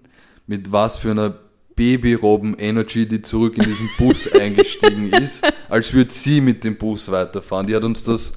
[0.47, 1.35] mit was für einer
[1.75, 7.67] Babyrobben-Energy die zurück in diesen Bus eingestiegen ist, als würde sie mit dem Bus weiterfahren.
[7.67, 8.35] Die hat uns das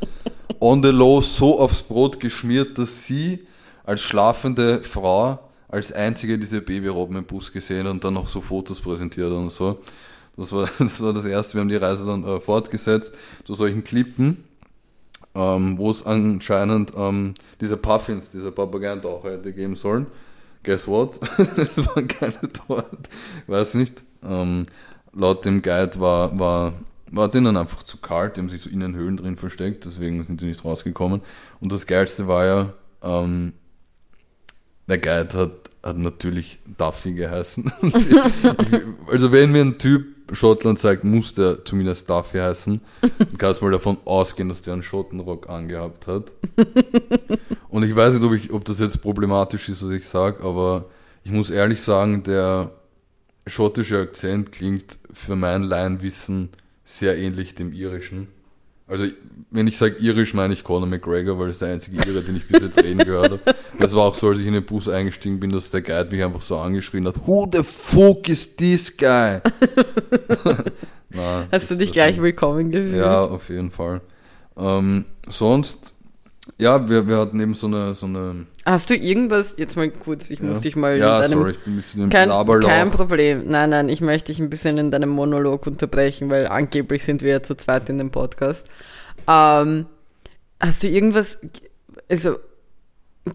[0.62, 3.46] on the low so aufs Brot geschmiert, dass sie
[3.84, 8.80] als schlafende Frau als einzige diese Babyrobben im Bus gesehen und dann noch so Fotos
[8.80, 9.80] präsentiert und so.
[10.38, 11.56] Das war das, war das erste.
[11.56, 14.44] Wir haben die Reise dann äh, fortgesetzt zu solchen Klippen
[15.36, 20.08] ähm, wo es anscheinend ähm, diese Puffins, diese Papageientaucher hätte geben sollen.
[20.64, 21.20] Guess what?
[21.58, 23.10] es waren keine dort.
[23.48, 24.04] Weiß nicht.
[24.24, 24.68] Ähm,
[25.12, 26.74] laut dem Guide war, war,
[27.12, 30.24] war denen einfach zu kalt, die haben sich so in den Höhlen drin versteckt, deswegen
[30.24, 31.22] sind sie nicht rausgekommen.
[31.60, 33.54] Und das Geilste war ja, ähm,
[34.88, 35.52] der Guide hat,
[35.84, 37.72] hat natürlich Duffy geheißen.
[39.08, 42.82] also wenn mir ein Typ Schottland zeigt, muss der zumindest Duffy heißen.
[43.02, 46.32] Du kannst mal davon ausgehen, dass der einen Schottenrock angehabt hat.
[47.69, 50.86] Und ich weiß nicht, ob, ich, ob das jetzt problematisch ist, was ich sage, aber
[51.24, 52.72] ich muss ehrlich sagen, der
[53.46, 56.50] schottische Akzent klingt für mein Laienwissen
[56.84, 58.28] sehr ähnlich dem irischen.
[58.88, 59.06] Also,
[59.50, 62.36] wenn ich sage irisch, meine ich Conor McGregor, weil das ist der einzige Ire, den
[62.36, 63.41] ich bis jetzt reden gehört habe.
[63.80, 66.24] Das war auch so, als ich in den Bus eingestiegen bin, dass der Guide mich
[66.24, 69.39] einfach so angeschrien hat: Who the fuck is this guy?
[71.10, 72.98] Na, Hast du dich gleich willkommen gefühlt?
[72.98, 74.02] Ja, auf jeden Fall.
[74.58, 75.96] Ähm, sonst,
[76.58, 77.94] ja, wir, wir hatten eben so eine.
[77.96, 80.62] So eine Hast du irgendwas, jetzt mal kurz, ich muss ja.
[80.63, 82.68] dich mal Ja, in deinem sorry, ich bin ein bisschen im Kein, Laberlauch.
[82.70, 83.44] kein Problem.
[83.48, 87.30] Nein, nein, ich möchte dich ein bisschen in deinem Monolog unterbrechen, weil angeblich sind wir
[87.32, 88.68] ja zu zweit in dem Podcast.
[89.28, 89.88] Ähm,
[90.60, 91.42] hast du irgendwas,
[92.10, 92.38] also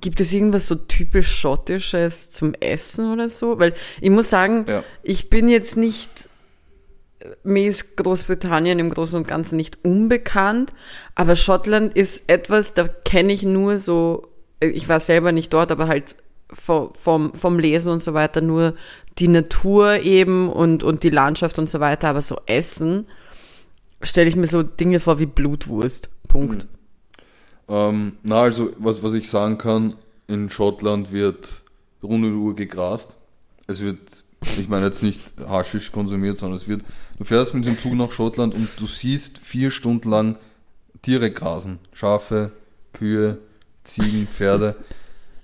[0.01, 3.59] gibt es irgendwas so typisch Schottisches zum Essen oder so?
[3.59, 4.83] Weil ich muss sagen, Ja.
[5.03, 6.28] ich bin jetzt nicht,
[7.45, 10.73] mir ist Großbritannien im Großen und Ganzen nicht unbekannt,
[11.15, 14.29] aber Schottland ist etwas, da kenne ich nur so,
[14.61, 16.17] ich war selber nicht dort, aber halt
[16.53, 18.75] vom, vom, vom Lesen und so weiter nur
[19.19, 23.07] die Natur eben und, und die Landschaft und so weiter, aber so Essen
[24.03, 26.09] stelle ich mir so Dinge vor wie Blutwurst.
[26.29, 26.67] Punkt.
[27.69, 29.95] Ähm, na, also, was, was ich sagen kann,
[30.27, 31.63] in Schottland wird
[32.03, 33.17] rund um die Uhr gegrast.
[33.67, 36.83] Es wird, ich meine jetzt nicht Haschisch konsumiert, sondern es wird,
[37.19, 40.37] du fährst mit dem Zug nach Schottland und du siehst vier Stunden lang
[41.03, 41.79] Tiere grasen.
[41.93, 42.53] Schafe,
[42.93, 43.39] Kühe,
[43.85, 44.77] Ziegen, Pferde.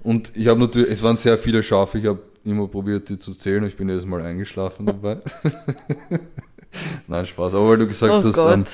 [0.02, 3.32] Und ich habe natürlich, es waren sehr viele Schafe, ich habe immer probiert, die zu
[3.32, 3.64] zählen.
[3.64, 5.18] Ich bin jedes Mal eingeschlafen dabei.
[7.06, 7.54] Nein, Spaß.
[7.54, 8.64] Aber weil du gesagt Oh hast, ähm,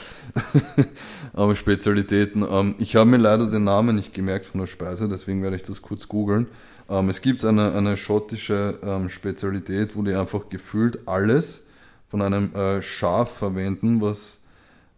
[1.32, 2.46] aber Spezialitäten.
[2.48, 5.62] Ähm, ich habe mir leider den Namen nicht gemerkt von der Speise, deswegen werde ich
[5.62, 6.46] das kurz googeln.
[6.90, 11.66] Ähm, es gibt eine, eine schottische ähm, Spezialität, wo die einfach gefühlt alles
[12.08, 14.40] von einem äh, Schaf verwenden, was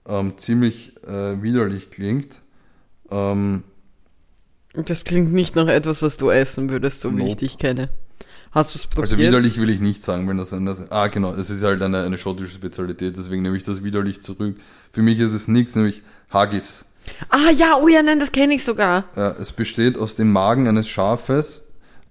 [0.09, 2.41] ähm, ziemlich äh, widerlich klingt.
[3.11, 3.63] Ähm,
[4.73, 7.91] Das klingt nicht nach etwas, was du essen würdest, so wie ich dich kenne.
[8.53, 9.13] Hast du es probiert?
[9.13, 12.03] also widerlich will ich nicht sagen, wenn das eine, ah genau, es ist halt eine,
[12.03, 14.57] eine schottische Spezialität, deswegen nehme ich das widerlich zurück.
[14.93, 16.85] Für mich ist es nichts, nämlich Haggis.
[17.31, 19.05] ah ja, oh ja, nein, das kenne ich sogar.
[19.17, 21.62] Äh, es besteht aus dem Magen eines Schafes,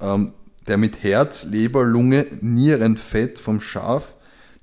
[0.02, 0.34] ähm,
[0.68, 4.16] der mit Herz, Leber, Lunge, Nierenfett vom Schaf,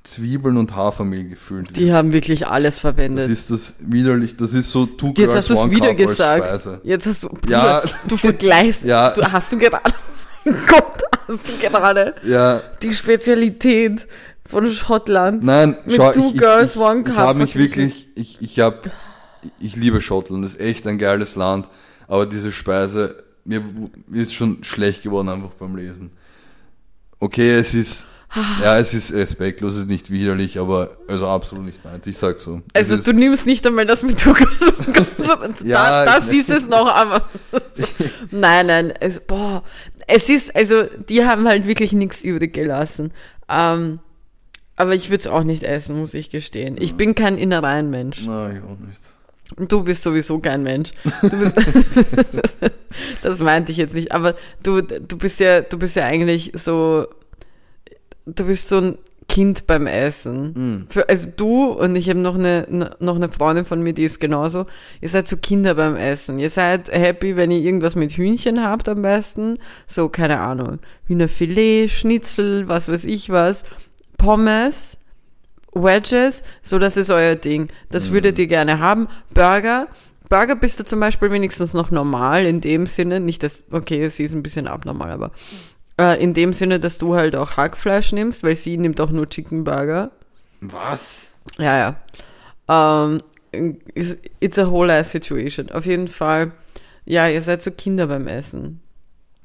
[0.04, 1.96] Zwiebeln und Hafermehl gefüllt Die wird.
[1.96, 3.28] haben wirklich alles Das verwendet.
[3.28, 6.66] ist das widerlich, das ist so Two Jetzt hast du es wieder gesagt.
[6.82, 7.30] Jetzt hast du.
[7.48, 7.82] Ja.
[8.06, 8.84] Du vergleichst.
[8.84, 9.10] Ja.
[9.10, 9.82] Du, hast du gerade.
[10.66, 14.06] Gott, hast du gerade Ja, die Spezialität
[14.46, 15.44] von Schottland.
[15.44, 18.38] nein, Mit schau, Two ich, ich, Girls, ich, One ich Cup habe mich wirklich, ich,
[18.40, 18.90] ich habe,
[19.60, 21.68] ich liebe Schottland, das ist echt ein geiles Land,
[22.06, 23.64] aber diese Speise, mir,
[24.06, 26.10] mir ist schon schlecht geworden einfach beim Lesen.
[27.18, 28.06] Okay, es ist,
[28.62, 32.40] ja, es ist respektlos, es ist nicht widerlich, aber also absolut nicht meins, ich sag
[32.40, 32.60] so.
[32.74, 34.20] Also du nimmst nicht einmal das mit
[35.18, 37.22] sondern Ja, da, das ist es noch einmal.
[38.30, 39.64] nein, nein, es, boah,
[40.06, 43.12] es ist, also die haben halt wirklich nichts übrig gelassen.
[43.48, 43.98] Ähm,
[44.76, 46.76] aber ich würde es auch nicht essen, muss ich gestehen.
[46.78, 48.24] Ich bin kein Innereienmensch.
[48.24, 49.00] Nein, ich auch nicht.
[49.56, 50.92] Du bist sowieso kein Mensch.
[51.22, 52.58] Du bist,
[53.22, 54.12] das meinte ich jetzt nicht.
[54.12, 57.06] Aber du, du bist ja, du bist ja eigentlich so,
[58.26, 60.54] du bist so ein Kind beim Essen.
[60.54, 60.86] Hm.
[60.88, 64.20] Für, also du und ich habe noch eine, noch eine Freundin von mir, die ist
[64.20, 64.66] genauso.
[65.00, 66.38] Ihr seid so Kinder beim Essen.
[66.38, 69.58] Ihr seid happy, wenn ihr irgendwas mit Hühnchen habt am besten.
[69.86, 70.78] So, keine Ahnung.
[71.06, 73.64] Hühnerfilet, Schnitzel, was weiß ich was.
[74.16, 74.97] Pommes,
[75.82, 77.68] Wedges, so das ist euer Ding.
[77.90, 79.08] Das würdet ihr gerne haben.
[79.32, 79.88] Burger.
[80.28, 83.20] Burger bist du zum Beispiel wenigstens noch normal in dem Sinne.
[83.20, 85.30] Nicht das, okay, sie ist ein bisschen abnormal, aber
[85.98, 89.28] äh, in dem Sinne, dass du halt auch Hackfleisch nimmst, weil sie nimmt auch nur
[89.28, 90.10] Chicken Burger.
[90.60, 91.34] Was?
[91.58, 91.96] Ja,
[92.68, 93.10] ja.
[93.10, 93.22] Ähm,
[93.94, 95.70] it's, it's a whole ass situation.
[95.70, 96.52] Auf jeden Fall,
[97.04, 98.80] ja, ihr seid so Kinder beim Essen.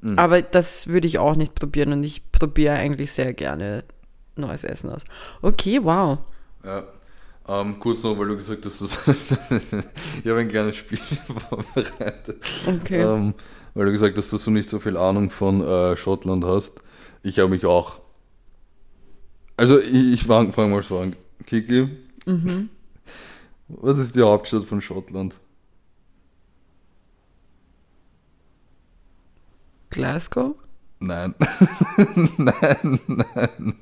[0.01, 0.19] Mhm.
[0.19, 3.83] Aber das würde ich auch nicht probieren und ich probiere eigentlich sehr gerne
[4.35, 5.03] neues Essen aus.
[5.41, 6.19] Okay, wow.
[6.63, 6.83] Ja.
[7.47, 10.97] Ähm, kurz noch, weil du gesagt hast, dass ich habe ein kleines Spiel
[11.49, 12.41] vorbereitet.
[12.65, 13.01] Okay.
[13.01, 13.33] Ähm,
[13.73, 16.79] weil du gesagt hast, dass du nicht so viel Ahnung von äh, Schottland hast.
[17.21, 17.99] Ich habe mich auch.
[19.57, 21.15] Also ich, ich fange fang mal so an.
[21.45, 21.89] Kiki,
[22.25, 22.69] Mhm.
[23.67, 25.37] was ist die Hauptstadt von Schottland?
[29.89, 30.55] Glasgow?
[30.99, 31.35] Nein.
[32.37, 33.75] nein, nein.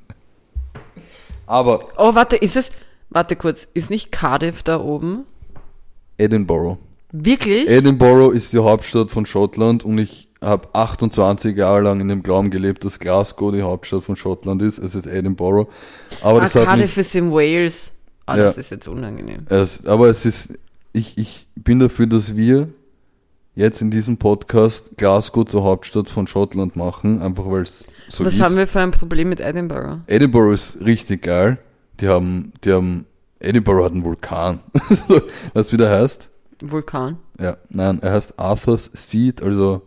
[1.51, 2.71] Aber Oh, warte, ist es.
[3.09, 5.25] Warte kurz, ist nicht Cardiff da oben?
[6.17, 6.77] Edinburgh.
[7.11, 7.67] Wirklich?
[7.67, 12.49] Edinburgh ist die Hauptstadt von Schottland und ich habe 28 Jahre lang in dem Glauben
[12.51, 14.77] gelebt, dass Glasgow die Hauptstadt von Schottland ist.
[14.77, 15.69] Es ist Edinburgh.
[16.21, 17.91] Aber ah, das hat mich, Cardiff ist in Wales.
[18.25, 18.43] Ah, Ja.
[18.43, 19.45] das ist jetzt unangenehm.
[19.49, 20.57] es, aber es ist,
[20.93, 22.69] ich, ich bin dafür, dass wir
[23.55, 28.35] jetzt in diesem Podcast Glasgow zur Hauptstadt von Schottland machen, einfach weil es so Was
[28.35, 28.41] ist.
[28.41, 30.01] haben wir für ein Problem mit Edinburgh?
[30.07, 31.57] Edinburgh ist richtig geil.
[31.99, 33.05] Die haben, die haben,
[33.39, 34.59] Edinburgh hat einen Vulkan.
[35.53, 36.29] Was wieder heißt?
[36.61, 37.17] Vulkan.
[37.39, 39.81] Ja, nein, er heißt Arthur's Seat, also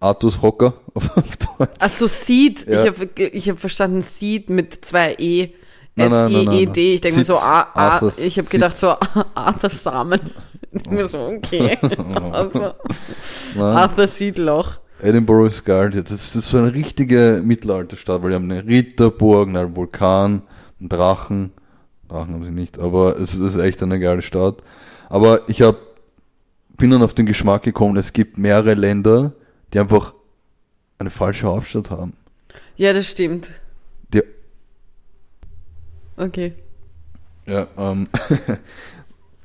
[0.00, 1.70] Arthurs Hocker auf Deutsch.
[1.78, 2.66] Ach so, Seed.
[2.66, 2.82] Ja.
[2.82, 5.50] Ich habe ich hab verstanden Seed mit zwei E.
[5.96, 6.94] S-E-E-D.
[6.94, 8.94] Ich denke mir so, A, A, Arthur's ich habe gedacht so,
[9.34, 10.20] Arthur Samen.
[10.90, 11.76] Mir so, okay.
[12.32, 12.76] Arthur,
[13.58, 14.78] Arthur Seedloch.
[15.00, 15.90] Edinburgh ist geil.
[15.90, 20.42] Das ist, das ist so eine richtige Mittelalterstadt, weil die haben eine Ritterburg, einen Vulkan,
[20.80, 21.52] einen Drachen.
[22.08, 24.62] Drachen haben sie nicht, aber es ist echt eine geile Stadt.
[25.08, 25.76] Aber ich hab,
[26.76, 29.32] bin dann auf den Geschmack gekommen, es gibt mehrere Länder,
[29.72, 30.14] die einfach
[30.98, 32.14] eine falsche Hauptstadt haben.
[32.76, 33.50] Ja, das stimmt.
[34.12, 34.22] Die,
[36.16, 36.54] Okay.
[37.46, 38.08] Ja, ähm,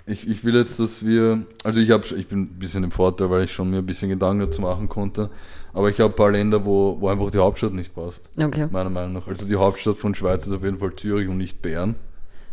[0.05, 3.29] ich, ich will jetzt, dass wir, also ich habe, ich bin ein bisschen im Vorteil,
[3.29, 5.29] weil ich schon mir ein bisschen Gedanken dazu machen konnte,
[5.73, 8.67] aber ich habe ein paar Länder, wo, wo einfach die Hauptstadt nicht passt, Okay.
[8.71, 9.27] meiner Meinung nach.
[9.27, 11.95] Also die Hauptstadt von Schweiz ist auf jeden Fall Zürich und nicht Bern.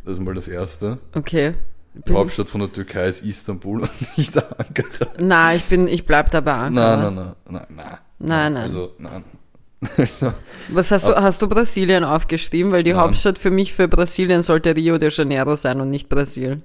[0.05, 0.99] Das ist mal das Erste.
[1.15, 1.55] Okay.
[1.95, 5.11] Die Bin- Hauptstadt von der Türkei ist Istanbul und nicht Ankara.
[5.21, 6.97] Na, ich bin, ich bleib dabei Ankara.
[6.97, 7.99] Nein, nein, nein, nein, nein.
[8.21, 8.63] Nein, nein.
[8.63, 9.25] Also, nein.
[9.97, 10.33] Also,
[10.69, 12.71] Was hast du, hast du Brasilien aufgeschrieben?
[12.71, 13.01] Weil die Nein.
[13.01, 16.61] Hauptstadt für mich für Brasilien sollte Rio de Janeiro sein und nicht Brasil.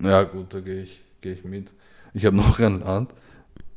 [0.00, 1.70] Ja gut, da gehe ich, gehe ich mit.
[2.14, 3.10] Ich habe noch ein Land.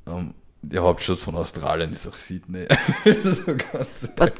[0.07, 2.67] Ähm, die Hauptstadt von Australien ist auch Sydney.
[3.23, 3.53] so
[4.15, 4.33] But,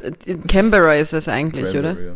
[0.48, 1.96] Canberra ist es eigentlich, oder?
[1.96, 2.16] Cranberry,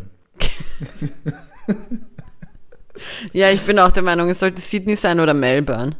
[3.32, 5.96] Ja, ich bin auch der Meinung, es sollte Sydney sein oder Melbourne.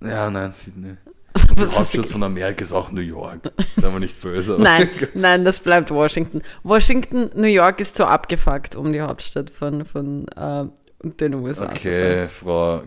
[0.00, 0.30] Ja.
[0.30, 0.96] nein, Sydney.
[1.56, 3.52] Die Hauptstadt von Amerika ist auch New York.
[3.76, 4.56] Seien wir nicht böse.
[4.58, 6.42] Nein, nein, das bleibt Washington.
[6.62, 10.66] Washington, New York ist zu abgefuckt, um die Hauptstadt von, von äh,
[11.02, 11.92] den USA zu sein.
[11.92, 12.82] Okay, Frau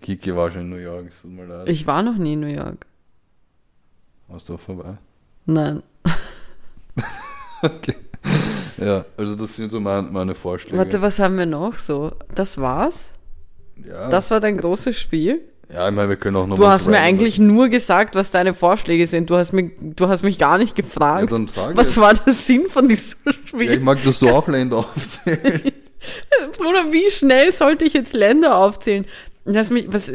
[0.00, 1.68] Kiki war schon in New York, es tut mir leid.
[1.68, 2.86] Ich war noch nie in New York.
[4.28, 4.98] Warst du auch vorbei?
[5.46, 5.82] Nein.
[7.62, 7.94] Okay.
[8.78, 10.76] Ja, also das sind so mein, meine Vorschläge.
[10.76, 12.12] Warte, was haben wir noch so?
[12.34, 13.10] Das war's?
[13.82, 15.40] ja, Das war dein großes Spiel?
[15.72, 18.52] ja, ich meine, wir können auch noch Du hast mir eigentlich nur gesagt, was deine
[18.52, 19.30] Vorschläge sind.
[19.30, 21.30] Du hast mich, du hast mich gar nicht Ja, gefragt.
[21.48, 21.96] sag was jetzt.
[22.00, 23.72] war der Sinn von diesem Ja, Spiel?
[23.72, 25.72] ich mag, dass du auch Länder aufzählst.
[26.58, 29.06] Bruder, wie schnell sollte ich jetzt Länder aufzählen?
[29.44, 30.10] Lass mich, was,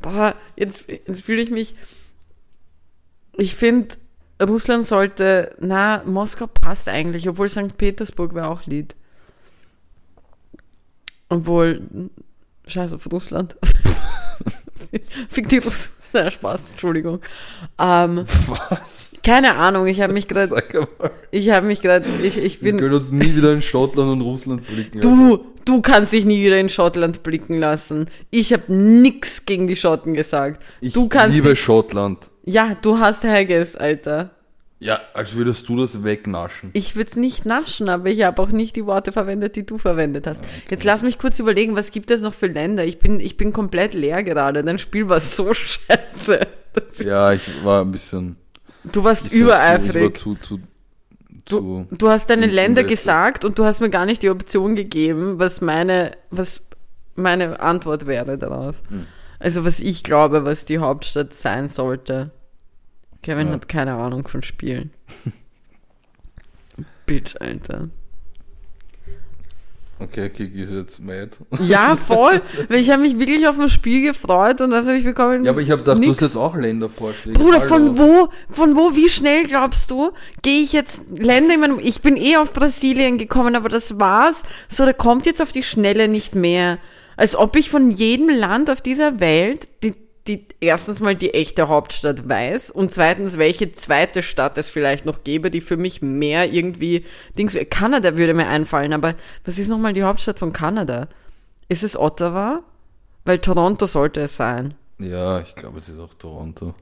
[0.00, 1.74] boah, jetzt, jetzt fühle ich mich,
[3.36, 3.96] ich finde,
[4.42, 7.76] Russland sollte, na, Moskau passt eigentlich, obwohl St.
[7.76, 8.94] Petersburg wäre auch Lied.
[11.28, 12.10] Obwohl,
[12.66, 13.56] scheiß auf Russland.
[15.28, 16.03] Fick die Russen.
[16.24, 17.20] Na, Spaß, Entschuldigung.
[17.78, 19.12] Ähm, Was?
[19.24, 20.54] keine Ahnung, ich habe mich gerade,
[21.30, 24.20] ich habe mich gerade, ich, ich Wir bin, können uns nie wieder in Schottland und
[24.20, 25.00] Russland blicken.
[25.00, 28.08] Du, du kannst dich nie wieder in Schottland blicken lassen.
[28.30, 30.62] Ich habe nix gegen die Schotten gesagt.
[30.80, 32.30] ich du kannst liebe dich, Schottland.
[32.44, 34.30] ja, du hast Haggis, Alter.
[34.84, 36.68] Ja, als würdest du das wegnaschen.
[36.74, 39.78] Ich würde es nicht naschen, aber ich habe auch nicht die Worte verwendet, die du
[39.78, 40.44] verwendet hast.
[40.68, 42.84] Jetzt lass mich kurz überlegen, was gibt es noch für Länder?
[42.84, 44.62] Ich bin, ich bin komplett leer gerade.
[44.62, 46.40] Dein Spiel war so scheiße.
[47.04, 48.36] Ja, ich war ein bisschen.
[48.84, 50.16] Du warst bisschen Zu, übereifrig.
[50.18, 50.60] zu, zu,
[51.46, 51.86] Du, zu.
[51.90, 52.88] du hast deine in- Länder invested.
[53.04, 56.66] gesagt und du hast mir gar nicht die Option gegeben, was meine, was
[57.16, 58.76] meine Antwort wäre darauf.
[58.88, 59.06] Hm.
[59.38, 62.30] Also was ich glaube, was die Hauptstadt sein sollte.
[63.24, 63.54] Kevin Ja.
[63.54, 64.90] hat keine Ahnung von Spielen.
[67.06, 67.88] Bitch, Alter.
[70.00, 71.30] Okay, Kiki ist jetzt mad.
[71.60, 72.42] Ja, voll.
[72.68, 75.44] Weil ich habe mich wirklich auf ein Spiel gefreut und das habe ich bekommen.
[75.44, 76.08] Ja, aber ich habe gedacht, nix.
[76.08, 77.38] du hast jetzt auch Ländervorschläge.
[77.38, 77.68] Bruder, Hallo.
[77.68, 82.02] von wo, von wo, wie schnell glaubst du, gehe ich jetzt Länder in meinem, ich
[82.02, 84.42] bin eh auf Brasilien gekommen, aber das war's.
[84.68, 86.78] So, da kommt jetzt auf die Schnelle nicht mehr.
[87.16, 89.94] Als ob ich von jedem Land auf dieser Welt die,
[90.26, 95.22] die erstens mal die echte Hauptstadt weiß und zweitens, welche zweite Stadt es vielleicht noch
[95.22, 97.04] gäbe, die für mich mehr irgendwie
[97.36, 101.08] Dings, Kanada würde mir einfallen, aber was ist nochmal die Hauptstadt von Kanada?
[101.68, 102.62] Ist es Ottawa?
[103.26, 104.74] Weil Toronto sollte es sein.
[104.98, 106.74] Ja, ich glaube, es ist auch Toronto.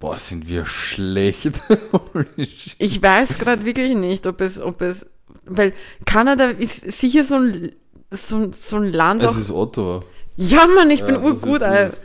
[0.00, 1.60] Boah, sind wir schlecht.
[2.78, 5.06] Ich weiß gerade wirklich nicht, ob es, ob es,
[5.44, 5.72] weil
[6.04, 7.72] Kanada ist sicher so ein,
[8.10, 10.02] so, ein- so ein Land es ist Ottawa.
[10.36, 11.96] Ja, Mann, ich bin Ja, das urgut, das Alter.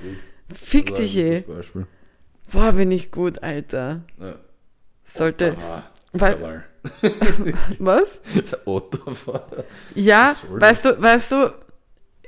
[0.54, 1.42] Fick ist dich, ey.
[1.42, 1.88] gutes Beispiel.
[2.52, 4.02] Boah, bin ich gut, Alter.
[4.20, 4.36] Ja.
[5.04, 5.56] Sollte.
[6.14, 6.64] Weil-.
[7.80, 8.22] Was?
[9.96, 11.54] Ja, weißt du, weißt du,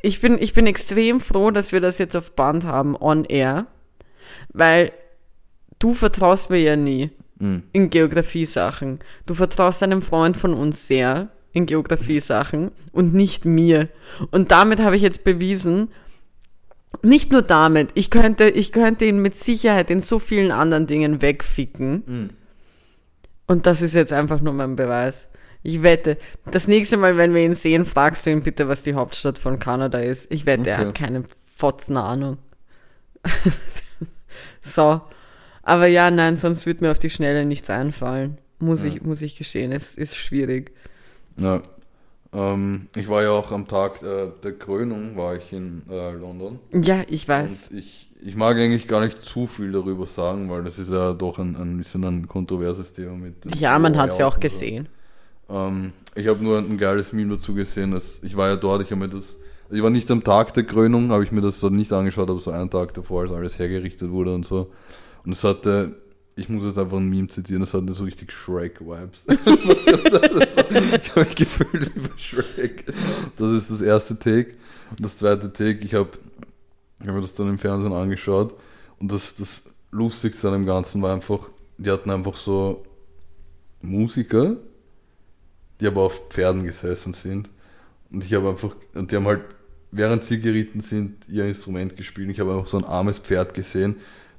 [0.01, 3.65] ich bin, ich bin extrem froh, dass wir das jetzt auf Band haben, on air,
[4.53, 4.91] weil
[5.79, 7.63] du vertraust mir ja nie Mhm.
[7.73, 8.99] in Geografie-Sachen.
[9.25, 13.89] Du vertraust einem Freund von uns sehr in Geografie-Sachen und nicht mir.
[14.31, 15.89] Und damit habe ich jetzt bewiesen,
[17.03, 21.21] nicht nur damit, ich könnte, ich könnte ihn mit Sicherheit in so vielen anderen Dingen
[21.21, 22.03] wegficken.
[22.05, 22.29] Mhm.
[23.47, 25.27] Und das ist jetzt einfach nur mein Beweis.
[25.63, 26.17] Ich wette,
[26.51, 29.57] das nächste Mal, wenn wir ihn sehen, fragst du ihn bitte, was die Hauptstadt von
[29.59, 30.31] Kanada ist.
[30.31, 30.87] Ich wette, er Okay.
[30.87, 31.23] hat keine
[31.55, 32.37] Fotzen Ahnung.
[34.61, 35.01] so.
[35.63, 38.37] Aber ja, nein, sonst wird mir auf die Schnelle nichts einfallen.
[38.59, 38.89] Muss, Ja.
[38.89, 40.71] ich, muss ich gestehen, es ist schwierig.
[41.37, 41.63] Ja.
[42.35, 46.59] Ähm, ich war ja auch am Tag äh, der Krönung, war ich in äh, London.
[46.73, 47.69] Ja, ich weiß.
[47.69, 51.13] Und ich, ich mag eigentlich gar nicht zu viel darüber sagen, weil das ist ja
[51.13, 53.55] doch ein, ein bisschen ein kontroverses Thema mit.
[53.55, 54.47] Ja, man hat es ja auch und so.
[54.49, 54.89] gesehen.
[55.49, 58.91] Ähm, ich habe nur ein geiles Meme dazu gesehen, dass ich war ja dort, ich
[58.91, 59.37] habe mir das,
[59.69, 62.39] ich war nicht am Tag der Krönung, habe ich mir das dort nicht angeschaut, aber
[62.41, 64.71] so einen Tag davor, als alles hergerichtet wurde und so.
[65.25, 65.95] Und es hatte,
[66.35, 69.23] ich muss jetzt einfach ein Meme zitieren, das hatte so richtig Shrek-Vibes.
[69.27, 72.85] ich habe mich gefühlt bei Shrek.
[73.37, 74.55] Das ist das erste Take.
[74.89, 76.09] Und das zweite Take, ich habe
[76.99, 78.53] hab mir das dann im Fernsehen angeschaut
[78.99, 82.83] und das, das Lustigste an dem Ganzen war einfach, die hatten einfach so
[83.81, 84.57] Musiker,
[85.79, 87.49] die aber auf Pferden gesessen sind.
[88.11, 89.43] Und ich habe einfach, und die haben halt,
[89.91, 92.29] während sie geritten sind, ihr Instrument gespielt.
[92.29, 93.95] Ich habe einfach so ein armes Pferd gesehen,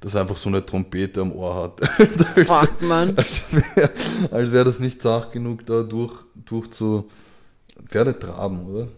[0.06, 1.82] das einfach so eine Trompete am Ohr hat.
[2.36, 3.16] als Fuck, man.
[3.18, 3.42] als
[4.30, 7.10] wäre wär das nicht sach genug, da durch, durch zu
[7.88, 8.88] Pferde traben, oder?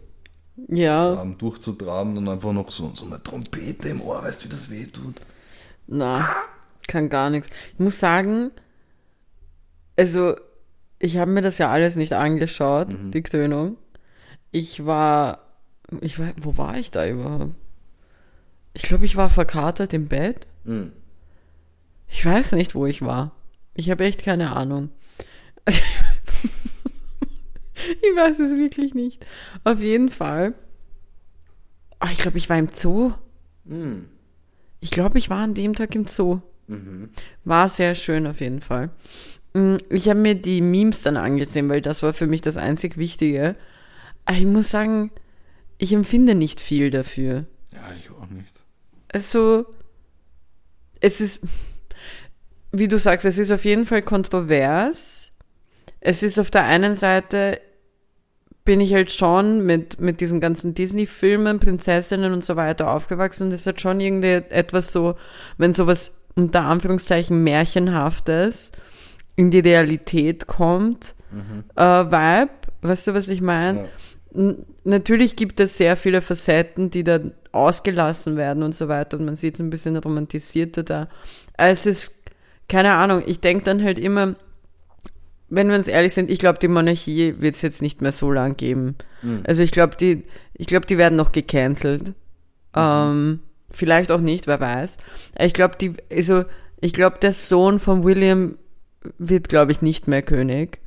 [0.68, 4.50] Ja, Traben, durchzutraben und einfach noch so, so eine Trompete im Ohr, weißt du, wie
[4.50, 5.14] das weh tut?
[5.86, 6.36] na,
[6.86, 7.48] kann gar nichts.
[7.72, 8.50] Ich muss sagen,
[9.96, 10.36] also,
[10.98, 13.10] ich habe mir das ja alles nicht angeschaut, Mhm.
[13.12, 13.76] die Krönung.
[14.50, 15.38] Ich war,
[16.02, 17.54] ich war, wo war ich da überhaupt?
[18.74, 20.46] Ich glaube, ich war verkatert im Bett.
[20.64, 20.92] Mhm.
[22.08, 23.32] Ich weiß nicht, wo ich war.
[23.74, 24.90] Ich habe echt keine Ahnung.
[25.66, 25.82] ich
[28.16, 29.24] weiß es wirklich nicht.
[29.64, 30.54] Auf jeden Fall.
[32.00, 33.12] Ah, ich glaube, ich war im Zoo.
[33.64, 34.08] Mhm.
[34.80, 36.40] Ich glaube, ich war an dem Tag im Zoo.
[36.66, 37.10] Mhm.
[37.44, 38.90] War sehr schön auf jeden Fall.
[39.54, 42.96] Mm, Ich habe mir die Memes dann angesehen, weil das war für mich das einzig
[42.96, 43.56] Wichtige.
[44.24, 45.10] Aber ich muss sagen,
[45.78, 47.46] ich empfinde nicht viel dafür.
[47.72, 48.64] Ja, ich auch nicht.
[49.08, 49.66] Also,
[51.00, 51.40] es ist,
[52.72, 55.32] wie du sagst, es ist auf jeden Fall kontrovers.
[56.00, 57.60] Es ist auf der einen Seite,
[58.64, 63.52] bin ich halt schon mit, mit diesen ganzen Disney-Filmen, Prinzessinnen und so weiter aufgewachsen und
[63.54, 65.14] es hat schon irgendwie etwas so,
[65.56, 68.72] wenn sowas unter Anführungszeichen Märchenhaftes
[69.36, 71.14] in die Realität kommt,
[71.76, 72.50] äh, Vibe,
[72.82, 73.88] weißt du, was ich meine?
[74.34, 74.54] Ja.
[74.84, 77.20] Natürlich gibt es sehr viele Facetten, die da
[77.52, 81.08] ausgelassen werden und so weiter und man sieht es ein bisschen romantisierter da.
[81.56, 82.17] Es ist,
[82.68, 84.36] keine Ahnung, ich denke dann halt immer,
[85.48, 88.30] wenn wir uns ehrlich sind, ich glaube, die Monarchie wird es jetzt nicht mehr so
[88.30, 88.96] lang geben.
[89.22, 89.42] Mhm.
[89.46, 92.12] Also ich glaube, die, ich glaube, die werden noch gecancelt.
[92.76, 93.40] Ähm,
[93.70, 94.98] vielleicht auch nicht, wer weiß.
[95.40, 96.44] Ich glaube, die, also
[96.80, 98.56] ich glaube, der Sohn von William
[99.16, 100.80] wird, glaube ich, nicht mehr König.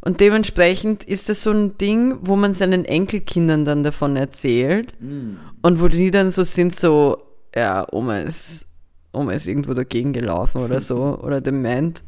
[0.00, 5.38] Und dementsprechend ist das so ein Ding, wo man seinen Enkelkindern dann davon erzählt Mhm.
[5.62, 7.18] und wo die dann so sind, so,
[7.54, 8.66] ja, Oma ist,
[9.12, 12.02] Oma ist irgendwo dagegen gelaufen oder so, oder dement.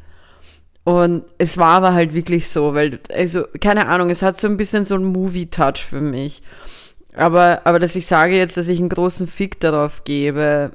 [0.83, 4.57] Und es war aber halt wirklich so, weil, also, keine Ahnung, es hat so ein
[4.57, 6.43] bisschen so einen Movie-Touch für mich.
[7.15, 10.71] Aber, aber dass ich sage jetzt, dass ich einen großen Fick darauf gebe,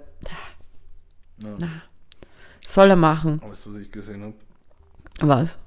[1.42, 1.68] Ja.
[2.66, 3.40] soll er machen.
[3.46, 4.34] Weißt du, was ich gesehen habe?
[5.20, 5.58] Was?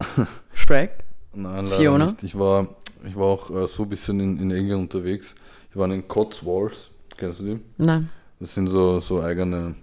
[0.54, 0.92] Shrek?
[1.34, 2.06] Nein, leider Fiona?
[2.06, 2.22] nicht.
[2.24, 2.66] Ich war,
[3.06, 5.34] ich war auch äh, so ein bisschen in, in England unterwegs.
[5.70, 6.90] Ich war in den Cotswolds.
[7.16, 7.60] Kennst du die?
[7.78, 8.10] Nein.
[8.40, 9.74] Das sind so, so eigene,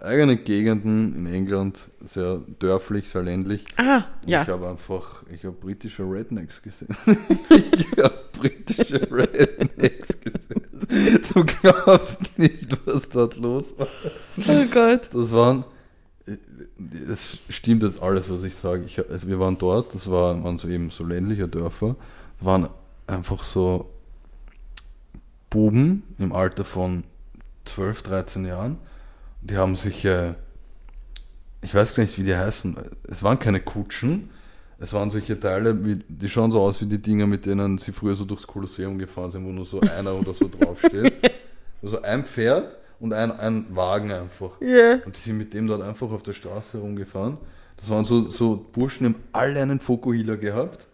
[0.00, 3.64] eigene Gegenden in England, sehr dörflich, sehr ländlich.
[3.76, 4.42] Ah, ja.
[4.42, 6.88] Ich habe einfach, ich habe britische Rednecks gesehen.
[7.50, 11.20] ich habe britische Rednecks gesehen.
[11.32, 13.86] Du glaubst nicht, was dort los war.
[14.38, 15.08] Oh Gott.
[15.12, 15.64] Das waren,
[16.78, 18.84] das stimmt jetzt alles, was ich sage.
[18.86, 21.96] Ich, also wir waren dort, das waren, waren so eben so ländliche Dörfer,
[22.40, 22.68] waren
[23.06, 23.90] einfach so
[25.48, 27.04] Buben im Alter von
[27.66, 28.78] 12, 13 Jahren.
[29.42, 30.34] Die haben sich, äh,
[31.62, 32.76] ich weiß gar nicht, wie die heißen,
[33.08, 34.30] es waren keine Kutschen,
[34.78, 37.92] es waren solche Teile, wie, die schauen so aus wie die Dinger, mit denen sie
[37.92, 41.12] früher so durchs Kolosseum gefahren sind, wo nur so einer oder so draufsteht.
[41.82, 44.60] Also ein Pferd und ein, ein Wagen einfach.
[44.60, 44.94] Ja.
[45.04, 47.36] Und die sind mit dem dort einfach auf der Straße herumgefahren.
[47.76, 50.86] Das waren so, so Burschen, die haben alle einen Fokuhila gehabt.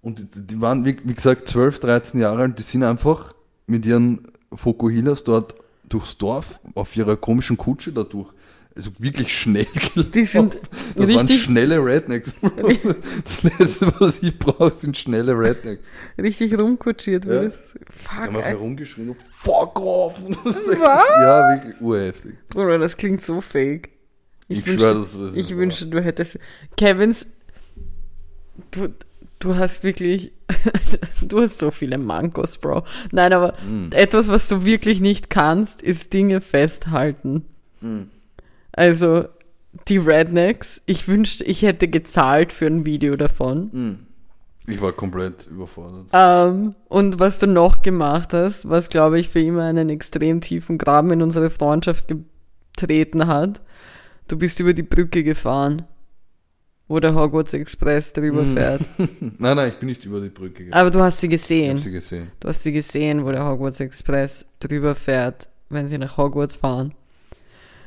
[0.00, 2.58] Und die, die waren, wie, wie gesagt, 12, 13 Jahre alt.
[2.58, 3.34] Die sind einfach
[3.66, 5.54] mit ihren Fokuhilas dort
[5.88, 8.28] durchs Dorf auf ihrer komischen Kutsche dadurch.
[8.76, 9.64] Also wirklich schnell
[9.94, 10.12] gelaufen.
[10.12, 10.56] Die sind
[10.94, 12.30] Das waren schnelle Rednecks.
[13.24, 15.84] Das letzte, was ich brauche, sind schnelle Rednecks.
[16.16, 17.24] richtig rumkutschiert.
[17.24, 17.50] Ja.
[17.50, 17.66] Fuck,
[18.14, 18.42] haben ey.
[18.42, 20.14] herumgeschrien, fuck off.
[20.72, 22.34] Ja, wirklich urheftig.
[22.50, 23.90] Bruder, das klingt so fake.
[24.46, 26.38] Ich, wünschte- schwöre, das ist Ich wünschte, du hättest.
[26.76, 27.26] Kevins,
[28.70, 28.88] du,
[29.38, 30.32] du hast wirklich.
[31.22, 32.84] du hast so viele Mankos, Bro.
[33.12, 33.88] Nein, aber Mm.
[33.92, 37.44] etwas, was du wirklich nicht kannst, ist Dinge festhalten.
[37.80, 38.02] Mm.
[38.72, 39.24] Also,
[39.88, 43.70] die Rednecks, ich wünschte, ich hätte gezahlt für ein Video davon.
[43.72, 43.98] Hm.
[44.66, 46.06] Ich war komplett überfordert.
[46.12, 50.76] Ähm, und was du noch gemacht hast, was glaube ich für immer einen extrem tiefen
[50.76, 52.08] Graben in unsere Freundschaft
[52.76, 53.62] getreten hat,
[54.28, 55.84] du bist über die Brücke gefahren,
[56.88, 58.54] wo der Hogwarts Express drüber Mm.
[58.56, 58.80] fährt.
[59.38, 60.72] Nein, nein, ich bin nicht über die Brücke gegangen.
[60.72, 61.78] Aber du hast sie ich habe gesehen.
[61.78, 62.32] sie gesehen.
[62.40, 66.94] Du hast sie gesehen, wo der Hogwarts Express drüber fährt, wenn sie nach Hogwarts fahren.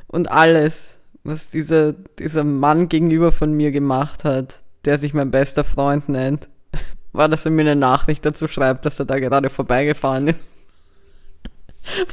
[0.07, 5.63] Und alles, was dieser, dieser Mann gegenüber von mir gemacht hat, der sich mein bester
[5.63, 6.47] Freund nennt,
[7.11, 10.39] war, dass er mir eine Nachricht dazu schreibt, dass er da gerade vorbeigefahren ist.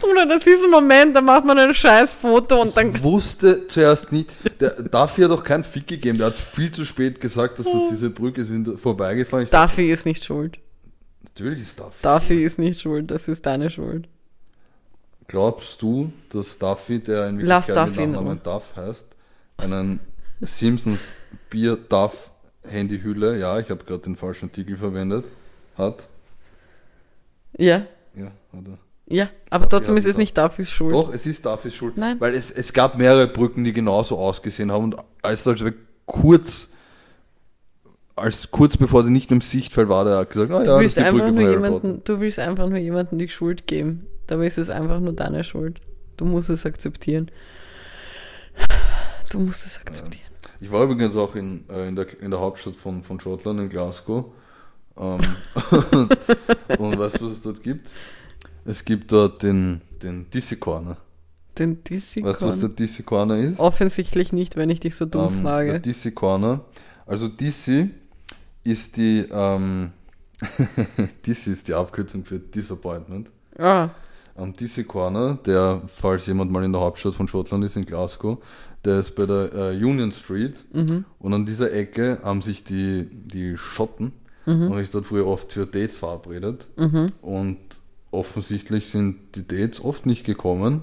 [0.00, 3.66] Bruder, das ist ein Moment, da macht man ein scheiß Foto und dann Ich wusste
[3.68, 6.18] zuerst nicht, der, dafür hat doch keinen Fick gegeben.
[6.18, 8.48] Der hat viel zu spät gesagt, dass das diese Brücke ist.
[8.48, 9.44] Wir sind vorbeigefahren.
[9.44, 10.58] Ich sag, Duffy ist nicht schuld.
[11.22, 12.02] natürlich ist Duffy.
[12.02, 14.08] Duffy ist nicht schuld, das ist deine Schuld.
[15.28, 19.06] Glaubst du, dass Duffy, der in Wirklichkeit Duffy mit Nachnamen Duff heißt,
[19.58, 20.00] einen
[20.40, 21.12] Simpsons
[21.50, 22.30] Bier Duff
[22.62, 25.26] Handyhülle, ja, ich habe gerade den falschen Artikel verwendet,
[25.76, 26.08] hat?
[27.58, 28.78] Ja, Ja, hat er.
[29.10, 30.92] Ja, aber trotzdem ist es ihn nicht Duffys Schuld.
[30.92, 31.96] Doch, es ist Duffys Schuld.
[31.96, 32.16] Nein.
[32.20, 35.72] Weil es, es gab mehrere Brücken, die genauso ausgesehen haben und als als wir
[36.06, 36.68] kurz
[38.16, 40.80] als kurz bevor sie nicht im Sichtfeld war, der hat gesagt, ah ja, Du das
[40.80, 44.06] willst, ist die einfach nur jemanden, du willst einfach nur jemanden die Schuld geben.
[44.26, 45.80] Dabei ist es einfach nur deine Schuld.
[46.16, 47.30] Du musst es akzeptieren.
[49.30, 50.28] Du musst es akzeptieren.
[50.60, 53.68] Ich war übrigens auch in, äh, in, der, in der Hauptstadt von, von Schottland, in
[53.68, 54.26] Glasgow.
[54.98, 55.20] Ähm,
[56.78, 57.88] und weißt du, was es dort gibt?
[58.68, 60.96] Es gibt dort den, den Dizzy Corner.
[61.58, 62.76] Den Dizzy Weißt du, was der Corner.
[62.76, 63.58] Dizzy Corner ist?
[63.58, 65.80] Offensichtlich nicht, wenn ich dich so dumm Ähm, Der frage.
[65.80, 66.60] Dizzy Corner.
[67.06, 67.90] Also Dizzy
[68.64, 69.92] ist die, ähm,
[71.26, 73.30] Dizzy ist die Abkürzung für Disappointment.
[73.58, 73.88] Ah,
[74.36, 78.38] Am Dizzy Corner, der, falls jemand mal in der Hauptstadt von Schottland ist, in Glasgow,
[78.84, 80.62] der ist bei der äh, Union Street.
[80.72, 81.04] mhm.
[81.18, 84.12] Und an dieser Ecke haben sich die, die Schotten,
[84.46, 84.70] Mhm.
[84.70, 86.66] und ich dort früher oft für Dates verabredet.
[86.76, 87.06] Mhm.
[87.20, 87.58] Und
[88.10, 90.82] offensichtlich sind die Dates oft nicht gekommen,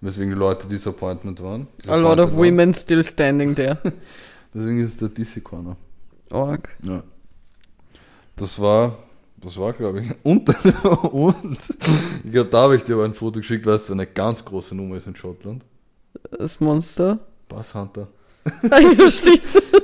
[0.00, 1.66] weswegen die Leute Disappointment waren.
[1.88, 2.58] A lot of Disappointed waren.
[2.58, 3.78] women still standing there.
[4.54, 5.76] Deswegen ist es der Dizzy Corner.
[6.30, 6.68] Org.
[6.82, 7.02] Ja.
[8.36, 8.98] Das war,
[9.36, 10.10] das war, glaube ich.
[10.22, 10.48] Und,
[11.12, 11.58] und
[12.24, 14.74] ich glaube, da habe ich dir aber ein Foto geschickt, weißt du, eine ganz große
[14.74, 15.64] Nummer ist in Schottland.
[16.36, 17.18] Das Monster.
[17.48, 18.08] Bass Hunter.
[18.70, 19.42] Ah, ja, stimmt.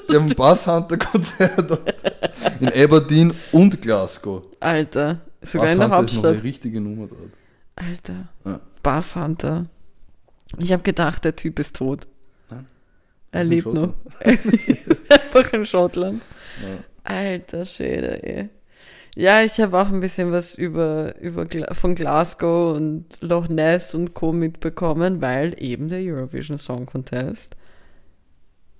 [0.09, 1.79] Die haben ein Bass Hunter Konzert
[2.59, 4.43] in Aberdeen und Glasgow.
[4.61, 5.21] Alter.
[5.47, 6.45] Sogar Bass in der Hunter ist noch eine Hauptstadt.
[6.45, 7.31] richtige Nummer dort.
[7.77, 8.29] Alter.
[8.45, 8.61] Ja.
[8.83, 9.67] Bass Hunter.
[10.59, 12.07] Ich habe gedacht, der Typ ist tot.
[12.51, 12.67] Nein.
[13.33, 13.95] Er Ist lebt noch.
[14.23, 14.45] Schottland.
[14.87, 16.23] ist einfach in Schottland.
[16.63, 16.79] Ja.
[17.05, 18.49] Alter Schäde, ey.
[19.19, 24.13] Ja, ich habe auch ein bisschen was über, über von Glasgow und Loch Ness und
[24.15, 24.33] Co.
[24.33, 27.57] mitbekommen, weil eben der Eurovision Song Contest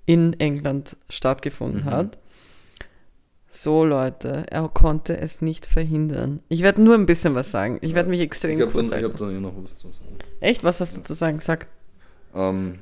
[0.05, 1.89] in England stattgefunden Mhm.
[1.89, 2.17] hat.
[3.49, 6.41] So, Leute, er konnte es nicht verhindern.
[6.49, 7.79] Ich werde nur ein bisschen was sagen.
[7.81, 9.19] Ich werde mich extrem Ich habe kurz dann, ich halten.
[9.19, 10.17] hab dann eh noch was zu sagen.
[10.41, 10.63] Echt?
[10.63, 11.39] Was hast du zu sagen?
[11.39, 11.67] Sag.
[12.35, 12.79] Ähm,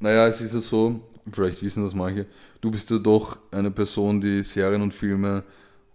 [0.00, 1.00] naja, es ist ja so,
[1.32, 2.26] vielleicht wissen das manche,
[2.60, 5.42] du bist ja doch eine Person, die Serien und Filme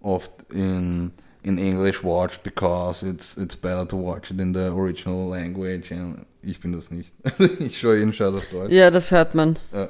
[0.02, 1.12] oft in,
[1.44, 5.92] in English watch because it's, it's better to watch it in the original language.
[5.92, 7.14] And ich bin das nicht.
[7.60, 8.72] ich schaue jeden Scheiß auf Deutsch.
[8.72, 9.58] Ja, das hört man.
[9.74, 9.90] Ja.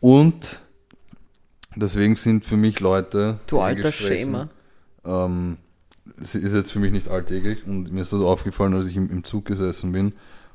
[0.00, 0.60] Und
[1.76, 4.48] deswegen sind für mich Leute, Du alter Schämer.
[5.04, 5.58] ähm,
[6.20, 9.10] es ist jetzt für mich nicht alltäglich und mir ist das aufgefallen, als ich im,
[9.10, 10.12] im Zug gesessen bin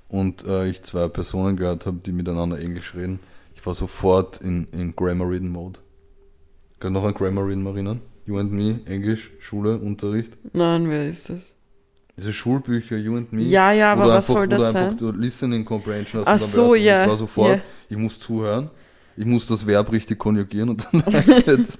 [0.08, 3.20] und äh, ich zwei Personen gehört habe, die miteinander Englisch reden.
[3.56, 5.80] Ich war sofort in, in Grammar Reading Mode.
[6.80, 8.02] Kann noch an Grammar Reading erinnern?
[8.26, 10.38] You and Me, Englisch, Schule, Unterricht.
[10.54, 11.54] Nein, wer ist das?
[12.18, 13.44] Diese Schulbücher, You and Me.
[13.44, 14.98] Ja, ja, aber was einfach, soll das einfach sein?
[14.98, 16.28] so Listening Comprehension hast.
[16.28, 17.62] Ach so, ja, Ich war sofort, ja.
[17.90, 18.70] ich muss zuhören,
[19.22, 21.80] ich muss das Verb richtig konjugieren und dann einsetzen.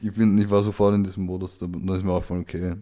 [0.00, 2.74] ich, bin, ich war sofort in diesem Modus, da, da ist mir aufgefallen, okay,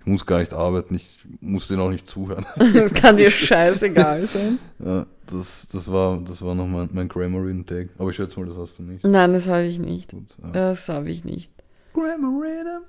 [0.00, 2.44] ich muss gar nicht arbeiten, ich muss denen auch nicht zuhören.
[2.74, 4.58] Das kann dir scheißegal sein.
[4.84, 7.88] ja, das, das war, das war noch mein, mein Grammar Reading Tag.
[7.98, 9.04] Aber ich schätze mal, das hast du nicht.
[9.04, 10.10] Nein, das habe ich nicht.
[10.12, 10.50] Gut, ja.
[10.50, 11.52] Das habe ich nicht.
[11.92, 12.80] Grammar Reading.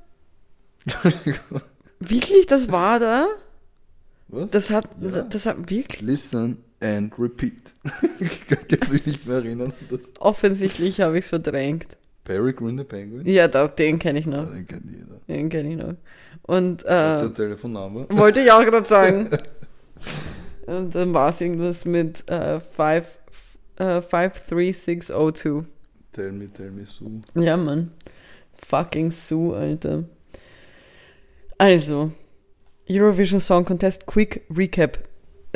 [1.99, 3.27] Wirklich, das war da?
[4.27, 4.51] Was?
[4.51, 5.21] Das hat, Ja.
[5.21, 7.73] das hat wirklich, Listen and repeat.
[8.19, 9.73] ich kann jetzt mich nicht mehr erinnern.
[10.19, 11.97] Offensichtlich habe ich es verdrängt.
[12.23, 13.27] Peregrine the Penguin?
[13.27, 14.51] Ja, da, den kenne ich Ja, noch.
[14.51, 15.19] den kennt jeder.
[15.27, 15.95] Den kenne ich noch.
[16.43, 18.07] Und äh, Telefonname?
[18.09, 19.29] wollte ich auch gerade sagen.
[20.67, 23.19] Und dann war es irgendwas mit äh, five,
[23.77, 25.63] äh, 53602.
[26.13, 27.21] Tell me, tell me, Sue.
[27.35, 27.91] Ja, Mann.
[28.67, 30.05] Fucking Sue, Alter.
[31.57, 32.11] Also,
[32.89, 34.97] Eurovision Song Contest, Quick Recap.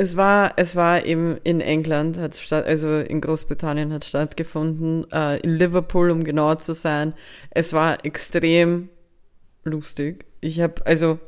[0.00, 5.36] Es war, es war eben in England, hat statt, also in Großbritannien hat stattgefunden, äh,
[5.40, 7.12] in Liverpool, um genauer zu sein.
[7.50, 8.88] Es war extrem
[9.62, 10.24] lustig.
[10.40, 11.18] Ich habe, also,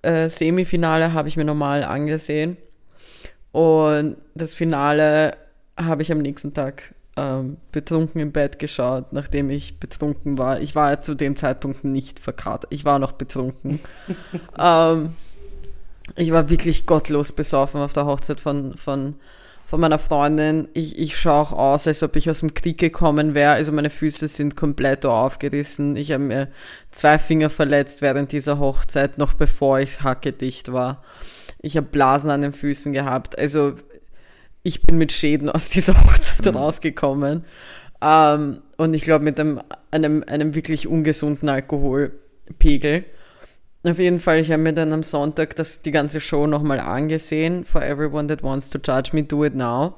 [0.00, 2.56] äh, Semifinale habe ich mir normal angesehen.
[3.52, 5.36] Und das Finale
[5.76, 10.62] habe ich am nächsten Tag ähm, betrunken im Bett geschaut, nachdem ich betrunken war.
[10.62, 12.72] Ich war zu dem Zeitpunkt nicht verkatert.
[12.72, 13.78] Ich war noch betrunken.
[14.58, 15.16] ähm,
[16.16, 19.16] ich war wirklich gottlos besoffen auf der Hochzeit von, von,
[19.64, 20.68] von meiner Freundin.
[20.74, 23.52] Ich, ich schaue auch aus, als ob ich aus dem Krieg gekommen wäre.
[23.52, 25.96] Also meine Füße sind komplett aufgerissen.
[25.96, 26.48] Ich habe mir
[26.90, 31.02] zwei Finger verletzt während dieser Hochzeit, noch bevor ich hackedicht war.
[31.62, 33.38] Ich habe Blasen an den Füßen gehabt.
[33.38, 33.74] Also
[34.62, 37.44] ich bin mit Schäden aus dieser Hochzeit rausgekommen.
[38.02, 43.04] Ähm, und ich glaube mit einem, einem, einem wirklich ungesunden Alkoholpegel.
[43.82, 47.64] Auf jeden Fall, ich habe mir dann am Sonntag das, die ganze Show nochmal angesehen.
[47.64, 49.94] For everyone that wants to judge me, do it now.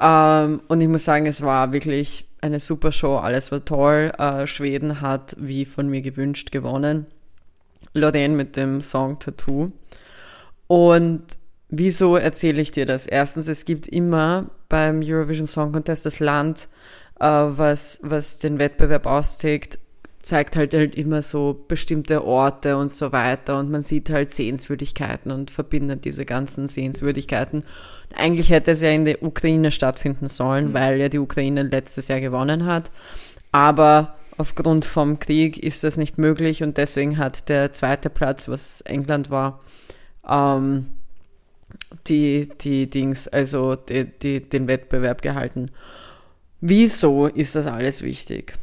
[0.00, 3.16] Ähm, und ich muss sagen, es war wirklich eine super Show.
[3.16, 4.12] Alles war toll.
[4.16, 7.06] Äh, Schweden hat, wie von mir gewünscht, gewonnen.
[7.92, 9.72] Lorraine mit dem Song Tattoo.
[10.66, 11.24] Und
[11.68, 13.06] wieso erzähle ich dir das?
[13.06, 16.68] Erstens, es gibt immer beim Eurovision Song Contest das Land,
[17.18, 19.78] äh, was, was den Wettbewerb austrägt,
[20.22, 25.32] zeigt halt, halt immer so bestimmte Orte und so weiter und man sieht halt Sehenswürdigkeiten
[25.32, 27.64] und verbindet diese ganzen Sehenswürdigkeiten.
[28.14, 32.20] Eigentlich hätte es ja in der Ukraine stattfinden sollen, weil ja die Ukraine letztes Jahr
[32.20, 32.90] gewonnen hat.
[33.50, 38.82] Aber aufgrund vom Krieg ist das nicht möglich und deswegen hat der zweite Platz, was
[38.82, 39.60] England war,
[40.28, 40.86] ähm,
[42.06, 45.70] die, die Dings, also die, die, den Wettbewerb gehalten.
[46.60, 48.54] Wieso ist das alles wichtig?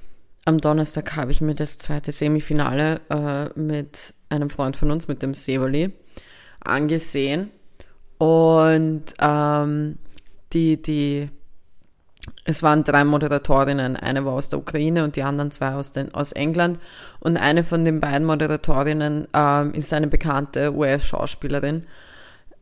[0.48, 5.22] Am Donnerstag habe ich mir das zweite Semifinale äh, mit einem Freund von uns, mit
[5.22, 5.92] dem Sevali,
[6.62, 7.52] angesehen.
[8.18, 9.98] Und ähm,
[10.54, 11.28] die, die,
[12.46, 13.98] es waren drei Moderatorinnen.
[13.98, 16.80] Eine war aus der Ukraine und die anderen zwei aus, den, aus England.
[17.20, 21.84] Und eine von den beiden Moderatorinnen ähm, ist eine bekannte US-Schauspielerin.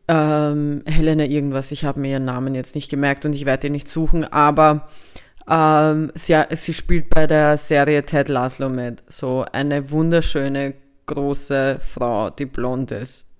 [0.08, 3.74] Ähm, Helena irgendwas, ich habe mir ihren Namen jetzt nicht gemerkt und ich werde ihn
[3.74, 4.88] nicht suchen, aber
[5.48, 9.02] ähm, sie, sie spielt bei der Serie Ted Laszlo mit.
[9.08, 10.74] So eine wunderschöne,
[11.06, 13.30] große Frau, die blond ist.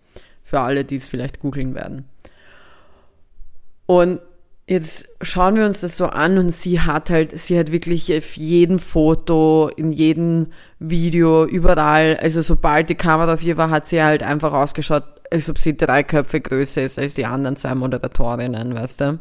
[0.43, 2.09] Für alle, die es vielleicht googeln werden.
[3.87, 4.21] Und
[4.69, 8.37] jetzt schauen wir uns das so an und sie hat halt, sie hat wirklich auf
[8.37, 10.49] jedem Foto, in jedem
[10.79, 15.49] Video, überall, also sobald die Kamera auf ihr war, hat sie halt einfach ausgeschaut, als
[15.49, 19.19] ob sie drei Köpfe größer ist als die anderen zwei Moderatorinnen, weißt du?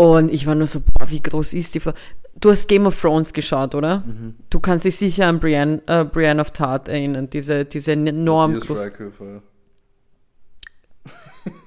[0.00, 1.92] Und ich war nur so, boah, wie groß ist die Frau?
[2.40, 4.04] Du hast Game of Thrones geschaut, oder?
[4.48, 8.68] Du kannst dich sicher an Brienne, äh, Brienne of Tart erinnern, diese, diese enorm Matthias
[8.68, 8.82] groß.
[8.82, 9.42] Schweighöfer.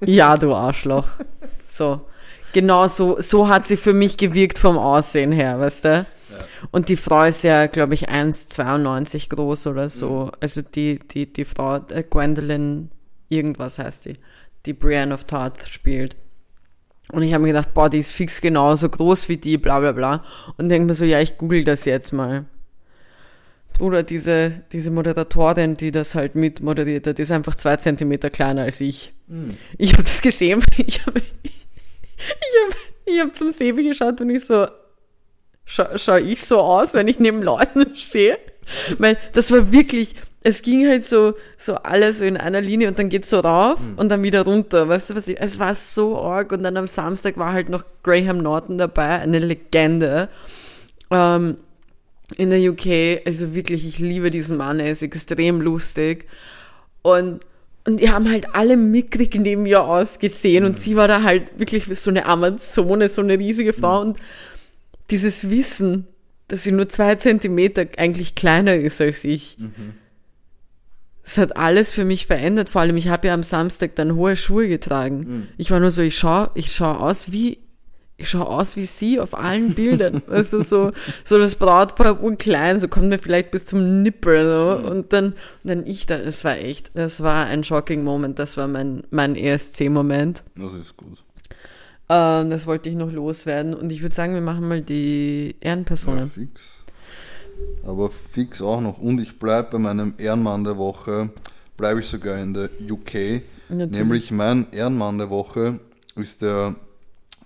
[0.05, 1.07] Ja, du Arschloch.
[1.65, 2.01] So.
[2.53, 5.89] Genau so, so hat sie für mich gewirkt vom Aussehen her, weißt du?
[5.89, 6.05] Ja.
[6.71, 10.25] Und die Frau ist ja, glaube ich, 1,92 groß oder so.
[10.25, 10.31] Mhm.
[10.39, 12.91] Also die, die, die Frau, äh, Gwendolyn,
[13.27, 14.13] irgendwas heißt die,
[14.65, 16.15] die Brienne of Tarth spielt.
[17.11, 19.91] Und ich habe mir gedacht, boah, die ist fix genauso groß wie die, bla bla
[19.91, 20.23] bla.
[20.57, 22.45] Und denke mir so, ja, ich google das jetzt mal.
[23.79, 28.63] Oder diese, diese Moderatorin, die das halt mit moderiert hat, ist einfach zwei Zentimeter kleiner
[28.63, 29.13] als ich.
[29.27, 29.57] Mhm.
[29.77, 31.65] Ich habe das gesehen, ich habe ich
[32.23, 34.67] hab, ich hab zum Sebi geschaut und ich so,
[35.65, 38.37] scha schau ich so aus, wenn ich neben Leuten stehe?
[38.99, 40.13] Weil das war wirklich,
[40.43, 43.79] es ging halt so, so alles so in einer Linie und dann geht's so rauf
[43.79, 43.97] mhm.
[43.97, 44.89] und dann wieder runter.
[44.89, 47.85] Weißt du, was ich, es war so arg und dann am Samstag war halt noch
[48.03, 50.29] Graham Norton dabei, eine Legende.
[51.11, 51.57] Ähm,
[52.37, 56.25] in der UK, also wirklich, ich liebe diesen Mann, er ist extrem lustig.
[57.01, 57.41] Und,
[57.85, 60.71] und die haben halt alle mickrig neben ihr ausgesehen mhm.
[60.71, 64.11] und sie war da halt wirklich so eine Amazone, so eine riesige Frau mhm.
[64.11, 64.19] und
[65.11, 66.07] dieses Wissen,
[66.47, 69.93] dass sie nur zwei Zentimeter eigentlich kleiner ist als ich, mhm.
[71.23, 72.69] Das hat alles für mich verändert.
[72.69, 75.19] Vor allem, ich habe ja am Samstag dann hohe Schuhe getragen.
[75.19, 75.47] Mhm.
[75.57, 77.59] Ich war nur so, ich schaue ich schau aus wie
[78.17, 80.21] ich schaue aus wie sie auf allen Bildern.
[80.29, 80.91] Also so,
[81.23, 84.51] so das Brautpaar unklein, so kommt mir vielleicht bis zum Nippel.
[84.51, 84.79] So.
[84.79, 84.85] Mhm.
[84.85, 88.37] Und dann, und dann ich da, das war echt, das war ein shocking Moment.
[88.37, 90.43] Das war mein, mein ESC-Moment.
[90.55, 91.23] Das ist gut.
[92.09, 93.73] Ähm, das wollte ich noch loswerden.
[93.73, 96.31] Und ich würde sagen, wir machen mal die Ehrenpersonen.
[96.35, 96.80] Ja, fix.
[97.85, 98.99] Aber fix auch noch.
[98.99, 101.29] Und ich bleibe bei meinem Ehrenmann der Woche,
[101.77, 103.43] bleibe ich sogar in der UK.
[103.69, 103.91] Natürlich.
[103.91, 105.79] Nämlich mein Ehrenmann der Woche
[106.15, 106.75] ist der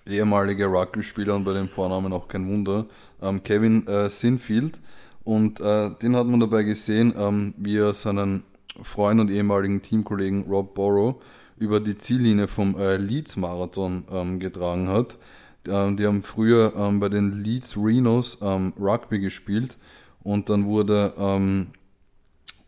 [0.07, 2.85] ehemalige Rugby-Spieler und bei dem Vornamen auch kein Wunder,
[3.21, 4.81] ähm, Kevin äh, Sinfield.
[5.23, 8.43] Und äh, den hat man dabei gesehen, ähm, wie er seinen
[8.81, 11.15] Freund und ehemaligen Teamkollegen Rob Borrow
[11.57, 15.17] über die Ziellinie vom äh, Leeds Marathon ähm, getragen hat.
[15.67, 19.77] Ähm, die haben früher ähm, bei den Leeds Rhinos ähm, Rugby gespielt
[20.25, 21.67] und dann wurde ähm,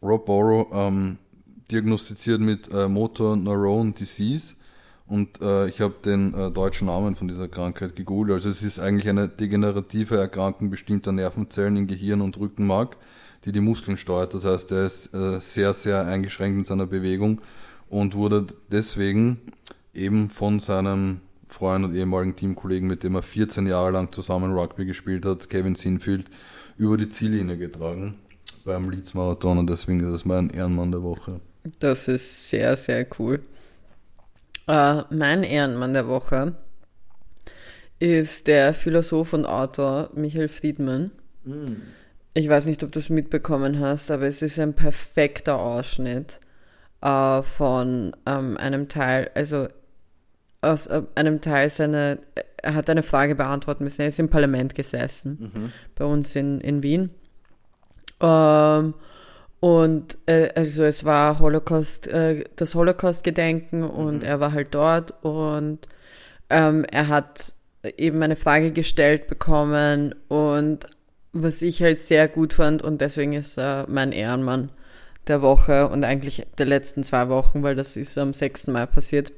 [0.01, 1.18] Rob Borrow ähm,
[1.72, 4.55] diagnostiziert mit äh, Motor Neurone Disease
[5.08, 8.36] und äh, ich habe den äh, deutschen Namen von dieser Krankheit gegoogelt.
[8.36, 12.95] Also es ist eigentlich eine degenerative Erkrankung bestimmter Nervenzellen im Gehirn und Rückenmark,
[13.43, 14.36] die die Muskeln steuert.
[14.36, 17.41] Das heißt, er ist äh, sehr, sehr eingeschränkt in seiner Bewegung
[17.89, 19.41] und wurde deswegen
[19.95, 24.86] eben von seinem Freund und ehemaligen Teamkollegen, mit dem er 14 Jahre lang zusammen Rugby
[24.86, 26.30] gespielt hat, Kevin Sinfield,
[26.78, 28.16] über die Ziellinie getragen
[28.66, 31.40] beim Leeds Marathon und deswegen ist das mein Ehrenmann der Woche.
[31.80, 33.40] Das ist sehr, sehr cool.
[34.70, 36.56] Uh, mein Ehrenmann der Woche
[38.00, 41.12] ist der Philosoph und Autor Michael Friedmann.
[41.46, 41.76] Mm.
[42.34, 46.40] Ich weiß nicht, ob du es mitbekommen hast, aber es ist ein perfekter Ausschnitt
[47.02, 49.68] äh, von ähm, einem Teil, also
[50.62, 52.18] aus äh, einem Teil seiner,
[52.58, 54.01] er hat eine Frage beantworten müssen.
[54.01, 55.72] Er ist im Parlament gesessen, mhm.
[55.95, 57.12] bei uns in, in Wien.
[58.22, 58.93] Ähm,
[59.60, 63.89] und äh, also es war Holocaust, äh, das Holocaust-Gedenken mhm.
[63.89, 65.88] und er war halt dort und
[66.49, 67.53] ähm, er hat
[67.97, 70.88] eben eine Frage gestellt bekommen und
[71.34, 74.72] was ich halt sehr gut fand und deswegen ist er mein Ehrenmann
[75.28, 78.68] der Woche und eigentlich der letzten zwei Wochen, weil das ist am 6.
[78.68, 79.32] Mai passiert,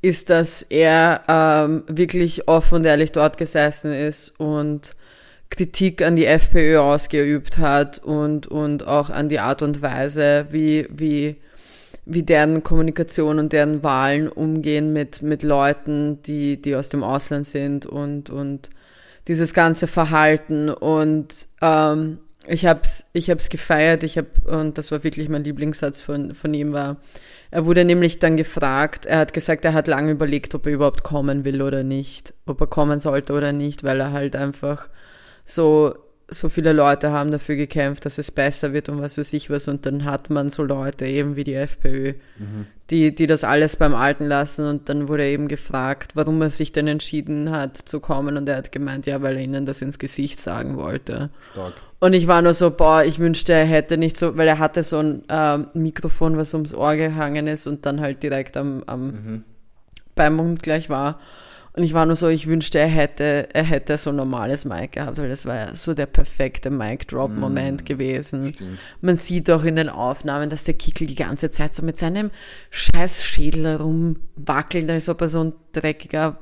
[0.00, 4.96] ist, dass er ähm, wirklich offen und ehrlich dort gesessen ist und
[5.50, 10.86] Kritik an die FPÖ ausgeübt hat und, und auch an die Art und Weise, wie,
[10.90, 11.36] wie,
[12.04, 17.46] wie deren Kommunikation und deren Wahlen umgehen mit, mit Leuten, die, die aus dem Ausland
[17.46, 18.70] sind und, und
[19.26, 20.68] dieses ganze Verhalten.
[20.68, 26.02] Und ähm, ich hab's, ich hab's gefeiert, ich hab, und das war wirklich mein Lieblingssatz
[26.02, 26.98] von, von ihm war,
[27.50, 31.02] er wurde nämlich dann gefragt, er hat gesagt, er hat lange überlegt, ob er überhaupt
[31.02, 34.88] kommen will oder nicht, ob er kommen sollte oder nicht, weil er halt einfach
[35.44, 35.94] so,
[36.30, 39.66] so viele Leute haben dafür gekämpft, dass es besser wird und was weiß ich was.
[39.66, 42.66] Und dann hat man so Leute eben wie die FPÖ, mhm.
[42.90, 44.66] die, die das alles beim Alten lassen.
[44.66, 48.36] Und dann wurde er eben gefragt, warum er sich denn entschieden hat zu kommen.
[48.36, 51.30] Und er hat gemeint, ja, weil er ihnen das ins Gesicht sagen wollte.
[51.52, 51.74] Stark.
[52.00, 54.82] Und ich war nur so, boah, ich wünschte, er hätte nicht so, weil er hatte
[54.82, 59.06] so ein äh, Mikrofon, was ums Ohr gehangen ist und dann halt direkt am, am
[59.06, 59.44] mhm.
[60.14, 61.18] beim Mund gleich war.
[61.78, 64.92] Und ich war nur so, ich wünschte, er hätte, er hätte so ein normales Mic
[64.92, 68.52] gehabt, weil das war ja so der perfekte Mic-Drop-Moment mm, gewesen.
[68.52, 68.78] Stimmt.
[69.00, 72.32] Man sieht auch in den Aufnahmen, dass der Kickel die ganze Zeit so mit seinem
[72.70, 76.40] scheiß Schädel rumwackelt, als ob er so ein dreckiger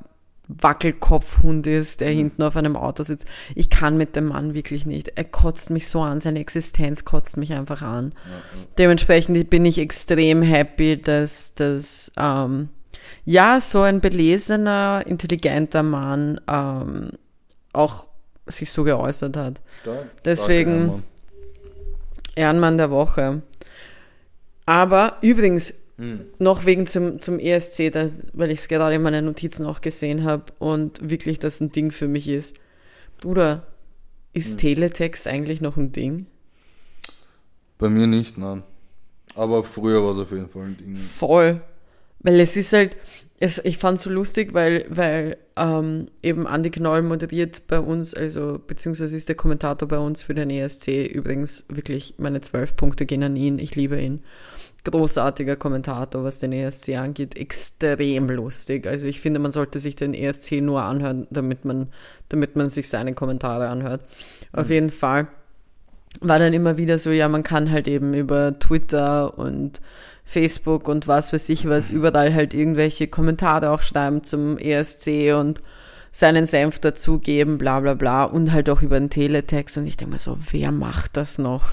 [0.49, 2.16] Wackelkopfhund ist, der mhm.
[2.16, 3.26] hinten auf einem Auto sitzt.
[3.55, 5.12] Ich kann mit dem Mann wirklich nicht.
[5.16, 8.12] Er kotzt mich so an, seine Existenz kotzt mich einfach an.
[8.12, 8.42] Ja.
[8.78, 12.68] Dementsprechend bin ich extrem happy, dass, dass ähm,
[13.24, 17.11] ja, so ein belesener, intelligenter Mann ähm,
[17.72, 18.07] auch
[18.47, 19.61] sich so geäußert hat.
[19.80, 20.07] Stark.
[20.24, 21.03] Deswegen
[22.36, 23.42] Ehrenmann der Woche.
[24.66, 26.26] Aber übrigens, Hm.
[26.38, 30.24] noch wegen zum, zum ESC, da, weil ich es gerade in meinen Notizen auch gesehen
[30.24, 32.55] habe und wirklich das ein Ding für mich ist.
[33.20, 33.66] Bruder,
[34.34, 34.59] ist Hm.
[34.59, 36.26] Teletext eigentlich noch ein Ding?
[37.78, 38.62] Bei mir nicht, nein.
[39.34, 40.97] Aber früher war es auf jeden Fall ein Ding.
[40.97, 41.61] Voll.
[42.20, 42.97] Weil es ist halt,
[43.38, 48.14] es, ich fand es so lustig, weil, weil ähm, eben Andi Knoll moderiert bei uns,
[48.14, 51.07] also beziehungsweise ist der Kommentator bei uns für den ESC.
[51.07, 53.59] Übrigens wirklich meine zwölf Punkte gehen an ihn.
[53.59, 54.22] Ich liebe ihn.
[54.85, 57.37] Großartiger Kommentator, was den ESC angeht.
[57.37, 58.87] Extrem lustig.
[58.87, 61.89] Also ich finde, man sollte sich den ESC nur anhören, damit man,
[62.29, 64.03] damit man sich seine Kommentare anhört.
[64.53, 65.29] Auf jeden Fall
[66.20, 69.81] war dann immer wieder so, ja, man kann halt eben über Twitter und
[70.24, 75.61] Facebook und was weiß ich was, überall halt irgendwelche Kommentare auch schreiben zum ESC und
[76.11, 79.77] seinen Senf dazugeben, bla bla bla, und halt auch über den Teletext.
[79.77, 81.72] Und ich denke mir so, wer macht das noch?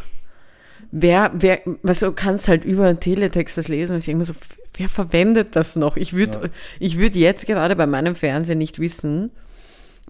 [0.95, 4.25] Wer, wer, was du kannst halt über den Teletext das lesen und ich denke mir
[4.25, 4.35] so,
[4.75, 5.97] wer verwendet das noch?
[5.97, 6.49] Ich würde, Ja.
[6.79, 9.31] ich würde jetzt gerade bei meinem Fernseher nicht wissen,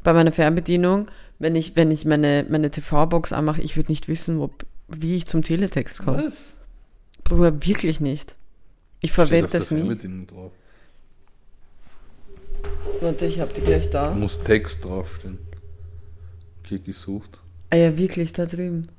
[0.04, 1.08] bei meiner Fernbedienung,
[1.40, 4.50] wenn ich, wenn ich meine, meine TV-Box anmache, ich würde nicht wissen, wo,
[4.90, 6.18] wie ich zum Teletext komme.
[6.26, 6.54] Was?
[7.24, 8.36] Bruder, wirklich nicht.
[9.00, 9.78] Ich verwende das nie.
[9.78, 10.52] Fernbedienung drauf.
[13.00, 14.16] Warte, ich hab die gleich Da da.
[14.16, 15.38] muss Text draufstehen.
[16.64, 17.40] Kiki sucht.
[17.70, 18.90] Ah ja, wirklich da drüben.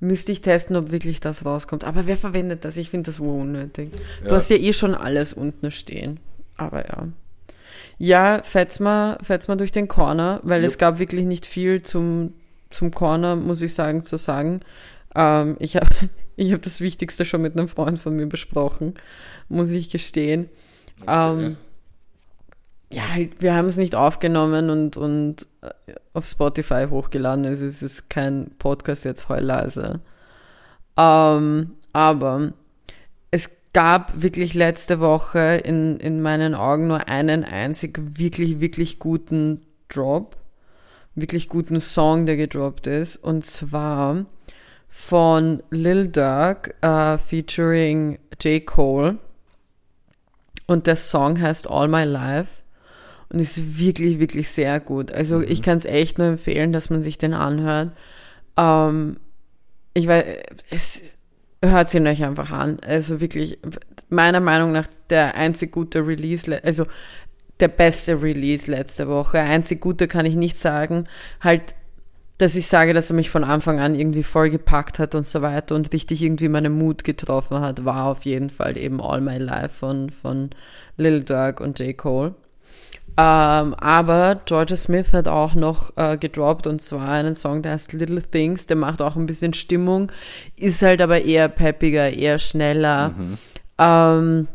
[0.00, 1.84] Müsste ich testen, ob wirklich das rauskommt.
[1.84, 2.76] Aber wer verwendet das?
[2.78, 3.90] Ich finde das wohl unnötig.
[4.22, 4.34] Du Ja.
[4.36, 6.18] hast ja eh schon alles unten stehen.
[6.56, 7.08] Aber ja.
[7.98, 10.80] Ja, fetz mal, fetz mal durch den Corner, weil es Jupp.
[10.80, 12.32] gab wirklich nicht viel zum,
[12.70, 14.60] zum Corner, muss ich sagen, zu sagen.
[15.14, 15.88] Ähm, ich habe
[16.36, 18.94] ich hab das Wichtigste schon mit einem Freund von mir besprochen,
[19.50, 20.48] muss ich gestehen.
[21.06, 21.56] Ähm,
[22.92, 27.46] ja, halt, wir haben es nicht aufgenommen und, und äh, auf Spotify hochgeladen.
[27.46, 30.00] Also es ist kein Podcast jetzt heulleise.
[30.96, 32.52] Ähm, aber
[33.30, 39.62] es gab wirklich letzte Woche in, in meinen Augen nur einen einzig wirklich, wirklich guten
[39.88, 40.36] Drop.
[41.14, 43.16] Wirklich guten Song, der gedroppt ist.
[43.16, 44.26] Und zwar
[44.88, 48.64] von Lil Durk äh, featuring J.
[48.66, 49.18] Cole.
[50.66, 52.59] Und der Song heißt All My Life
[53.32, 55.12] und ist wirklich, wirklich sehr gut.
[55.14, 57.92] Also ich kann es echt nur empfehlen, dass man sich den anhört.
[58.56, 59.18] Ähm,
[59.94, 60.24] ich weiß,
[60.70, 61.16] es
[61.62, 62.78] hört ihn euch einfach an.
[62.80, 63.58] Also wirklich,
[64.08, 66.86] meiner Meinung nach der einzig gute Release, le- also
[67.60, 69.38] der beste Release letzte Woche.
[69.38, 71.04] Einzig gute kann ich nicht sagen.
[71.40, 71.74] Halt,
[72.38, 75.42] dass ich sage, dass er mich von Anfang an irgendwie voll gepackt hat und so
[75.42, 79.36] weiter und richtig irgendwie meinen Mut getroffen hat, war auf jeden Fall eben All My
[79.36, 80.50] Life von, von
[80.96, 81.96] Lil Durk und J.
[81.96, 82.34] Cole.
[83.16, 87.92] Ähm, aber Georgia Smith hat auch noch äh, gedroppt und zwar einen Song, der heißt
[87.92, 90.10] Little Things, der macht auch ein bisschen Stimmung,
[90.56, 93.14] ist halt aber eher peppiger, eher schneller.
[93.78, 94.48] Ähm,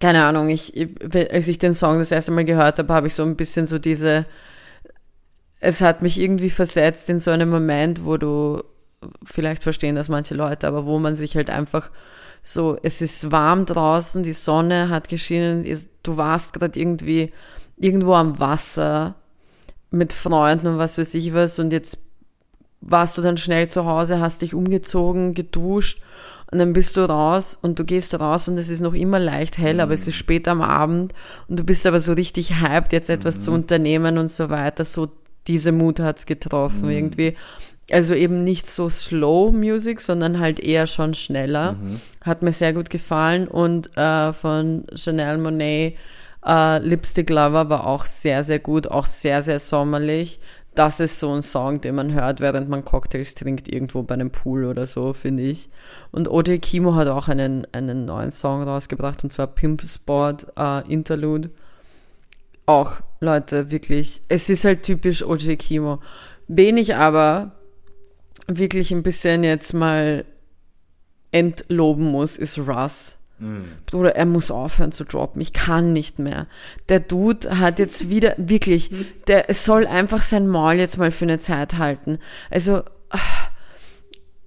[0.00, 0.74] keine Ahnung, ich,
[1.30, 3.78] als ich den Song das erste Mal gehört habe, habe ich so ein bisschen so
[3.78, 4.26] diese,
[5.60, 8.62] es hat mich irgendwie versetzt in so einen Moment, wo du,
[9.24, 11.90] vielleicht verstehen das manche Leute, aber wo man sich halt einfach
[12.42, 15.66] so, es ist warm draußen, die Sonne hat geschienen,
[16.02, 17.32] du warst gerade irgendwie
[17.80, 19.14] irgendwo am Wasser
[19.90, 21.98] mit Freunden und was weiß ich was und jetzt
[22.80, 26.02] warst du dann schnell zu Hause, hast dich umgezogen, geduscht
[26.50, 29.58] und dann bist du raus und du gehst raus und es ist noch immer leicht
[29.58, 31.12] hell, aber es ist spät am Abend
[31.48, 34.84] und du bist aber so richtig hyped, jetzt etwas zu unternehmen und so weiter.
[34.84, 35.08] So
[35.46, 37.36] diese Mut hat's getroffen irgendwie.
[37.90, 41.76] Also eben nicht so Slow Music, sondern halt eher schon schneller.
[42.20, 45.96] Hat mir sehr gut gefallen und äh, von Chanel Monet
[46.46, 50.40] äh, Lipstick Lover war auch sehr, sehr gut, auch sehr, sehr sommerlich.
[50.74, 54.30] Das ist so ein Song, den man hört, während man Cocktails trinkt, irgendwo bei einem
[54.30, 55.68] Pool oder so, finde ich.
[56.12, 60.88] Und OJ Kimo hat auch einen, einen neuen Song rausgebracht, und zwar Pimp Sport äh,
[60.90, 61.50] Interlude.
[62.66, 64.22] Auch, Leute, wirklich.
[64.28, 65.98] Es ist halt typisch OJ Kimo.
[66.46, 67.52] Wen ich aber
[68.46, 70.24] wirklich ein bisschen jetzt mal
[71.32, 73.16] entloben muss, ist Russ.
[73.86, 75.40] Bruder, er muss aufhören zu droppen.
[75.40, 76.46] Ich kann nicht mehr.
[76.90, 78.90] Der Dude hat jetzt wieder, wirklich,
[79.28, 82.18] der soll einfach sein Maul jetzt mal für eine Zeit halten.
[82.50, 83.18] Also, ah,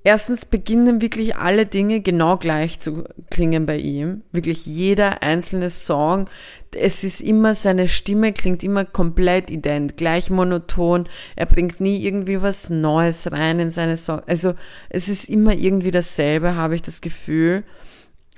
[0.03, 4.21] erstens beginnen wirklich alle Dinge genau gleich zu klingen bei ihm.
[4.31, 6.29] Wirklich jeder einzelne Song.
[6.75, 11.09] Es ist immer, seine Stimme klingt immer komplett ident, gleich monoton.
[11.35, 14.23] Er bringt nie irgendwie was Neues rein in seine Songs.
[14.27, 14.53] Also,
[14.89, 17.63] es ist immer irgendwie dasselbe, habe ich das Gefühl.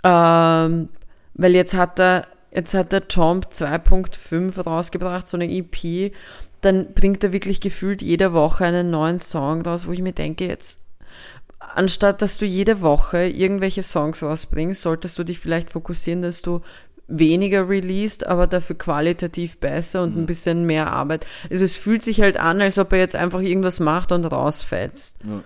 [0.05, 0.89] Ähm,
[1.33, 6.13] weil jetzt hat er Jetzt hat der Jump 2.5 rausgebracht, so eine EP.
[6.61, 10.47] Dann bringt er wirklich gefühlt jede Woche einen neuen Song raus, wo ich mir denke,
[10.47, 10.79] jetzt,
[11.59, 16.61] anstatt dass du jede Woche irgendwelche Songs rausbringst, solltest du dich vielleicht fokussieren, dass du
[17.07, 20.23] weniger released, aber dafür qualitativ besser und mhm.
[20.23, 21.27] ein bisschen mehr Arbeit.
[21.51, 25.17] Also es fühlt sich halt an, als ob er jetzt einfach irgendwas macht und rausfetzt.
[25.25, 25.43] Ja.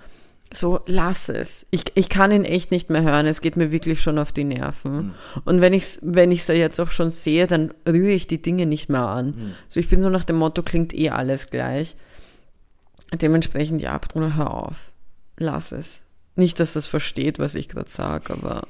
[0.52, 1.68] So, lass es.
[1.70, 3.28] Ich, ich kann ihn echt nicht mehr hören.
[3.28, 4.95] Es geht mir wirklich schon auf die Nerven.
[4.95, 5.14] Mhm.
[5.45, 8.89] Und wenn ich wenn ich's jetzt auch schon sehe, dann rühre ich die Dinge nicht
[8.89, 9.28] mehr an.
[9.28, 9.54] Mhm.
[9.70, 11.95] So, ich bin so nach dem Motto, klingt eh alles gleich.
[13.14, 14.91] Dementsprechend, ja, Bruder, hör auf.
[15.38, 16.02] Lass es.
[16.36, 18.68] Nicht, dass das versteht, was ich gerade sage, aber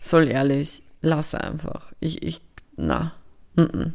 [0.00, 1.92] soll ehrlich, lass einfach.
[2.00, 2.40] Ich, ich,
[2.76, 3.12] na.
[3.54, 3.92] Mm -mm.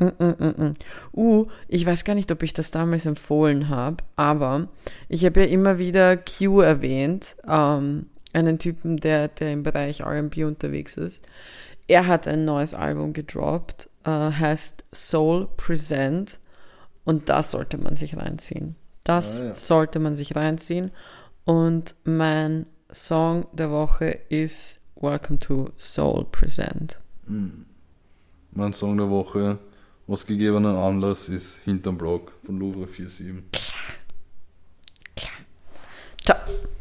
[0.00, 0.74] Mm -mm -mm.
[1.12, 4.68] Uh, ich weiß gar nicht, ob ich das damals empfohlen habe, aber
[5.08, 10.38] ich habe ja immer wieder Q erwähnt, ähm, einen Typen, der, der im Bereich RB
[10.38, 11.26] unterwegs ist.
[11.86, 16.38] Er hat ein neues Album gedroppt, äh, heißt Soul Present
[17.04, 18.76] und das sollte man sich reinziehen.
[19.04, 19.54] Das ah, ja.
[19.54, 20.92] sollte man sich reinziehen.
[21.44, 27.00] Und mein Song der Woche ist Welcome to Soul Present.
[27.26, 27.66] Hm.
[28.52, 29.58] Mein Song der Woche,
[30.10, 33.44] aus gegebenen Anlass, ist Hinterm Block von Louvre 47.
[33.52, 33.94] Klar.
[35.14, 35.32] Klar.
[36.24, 36.79] Ciao.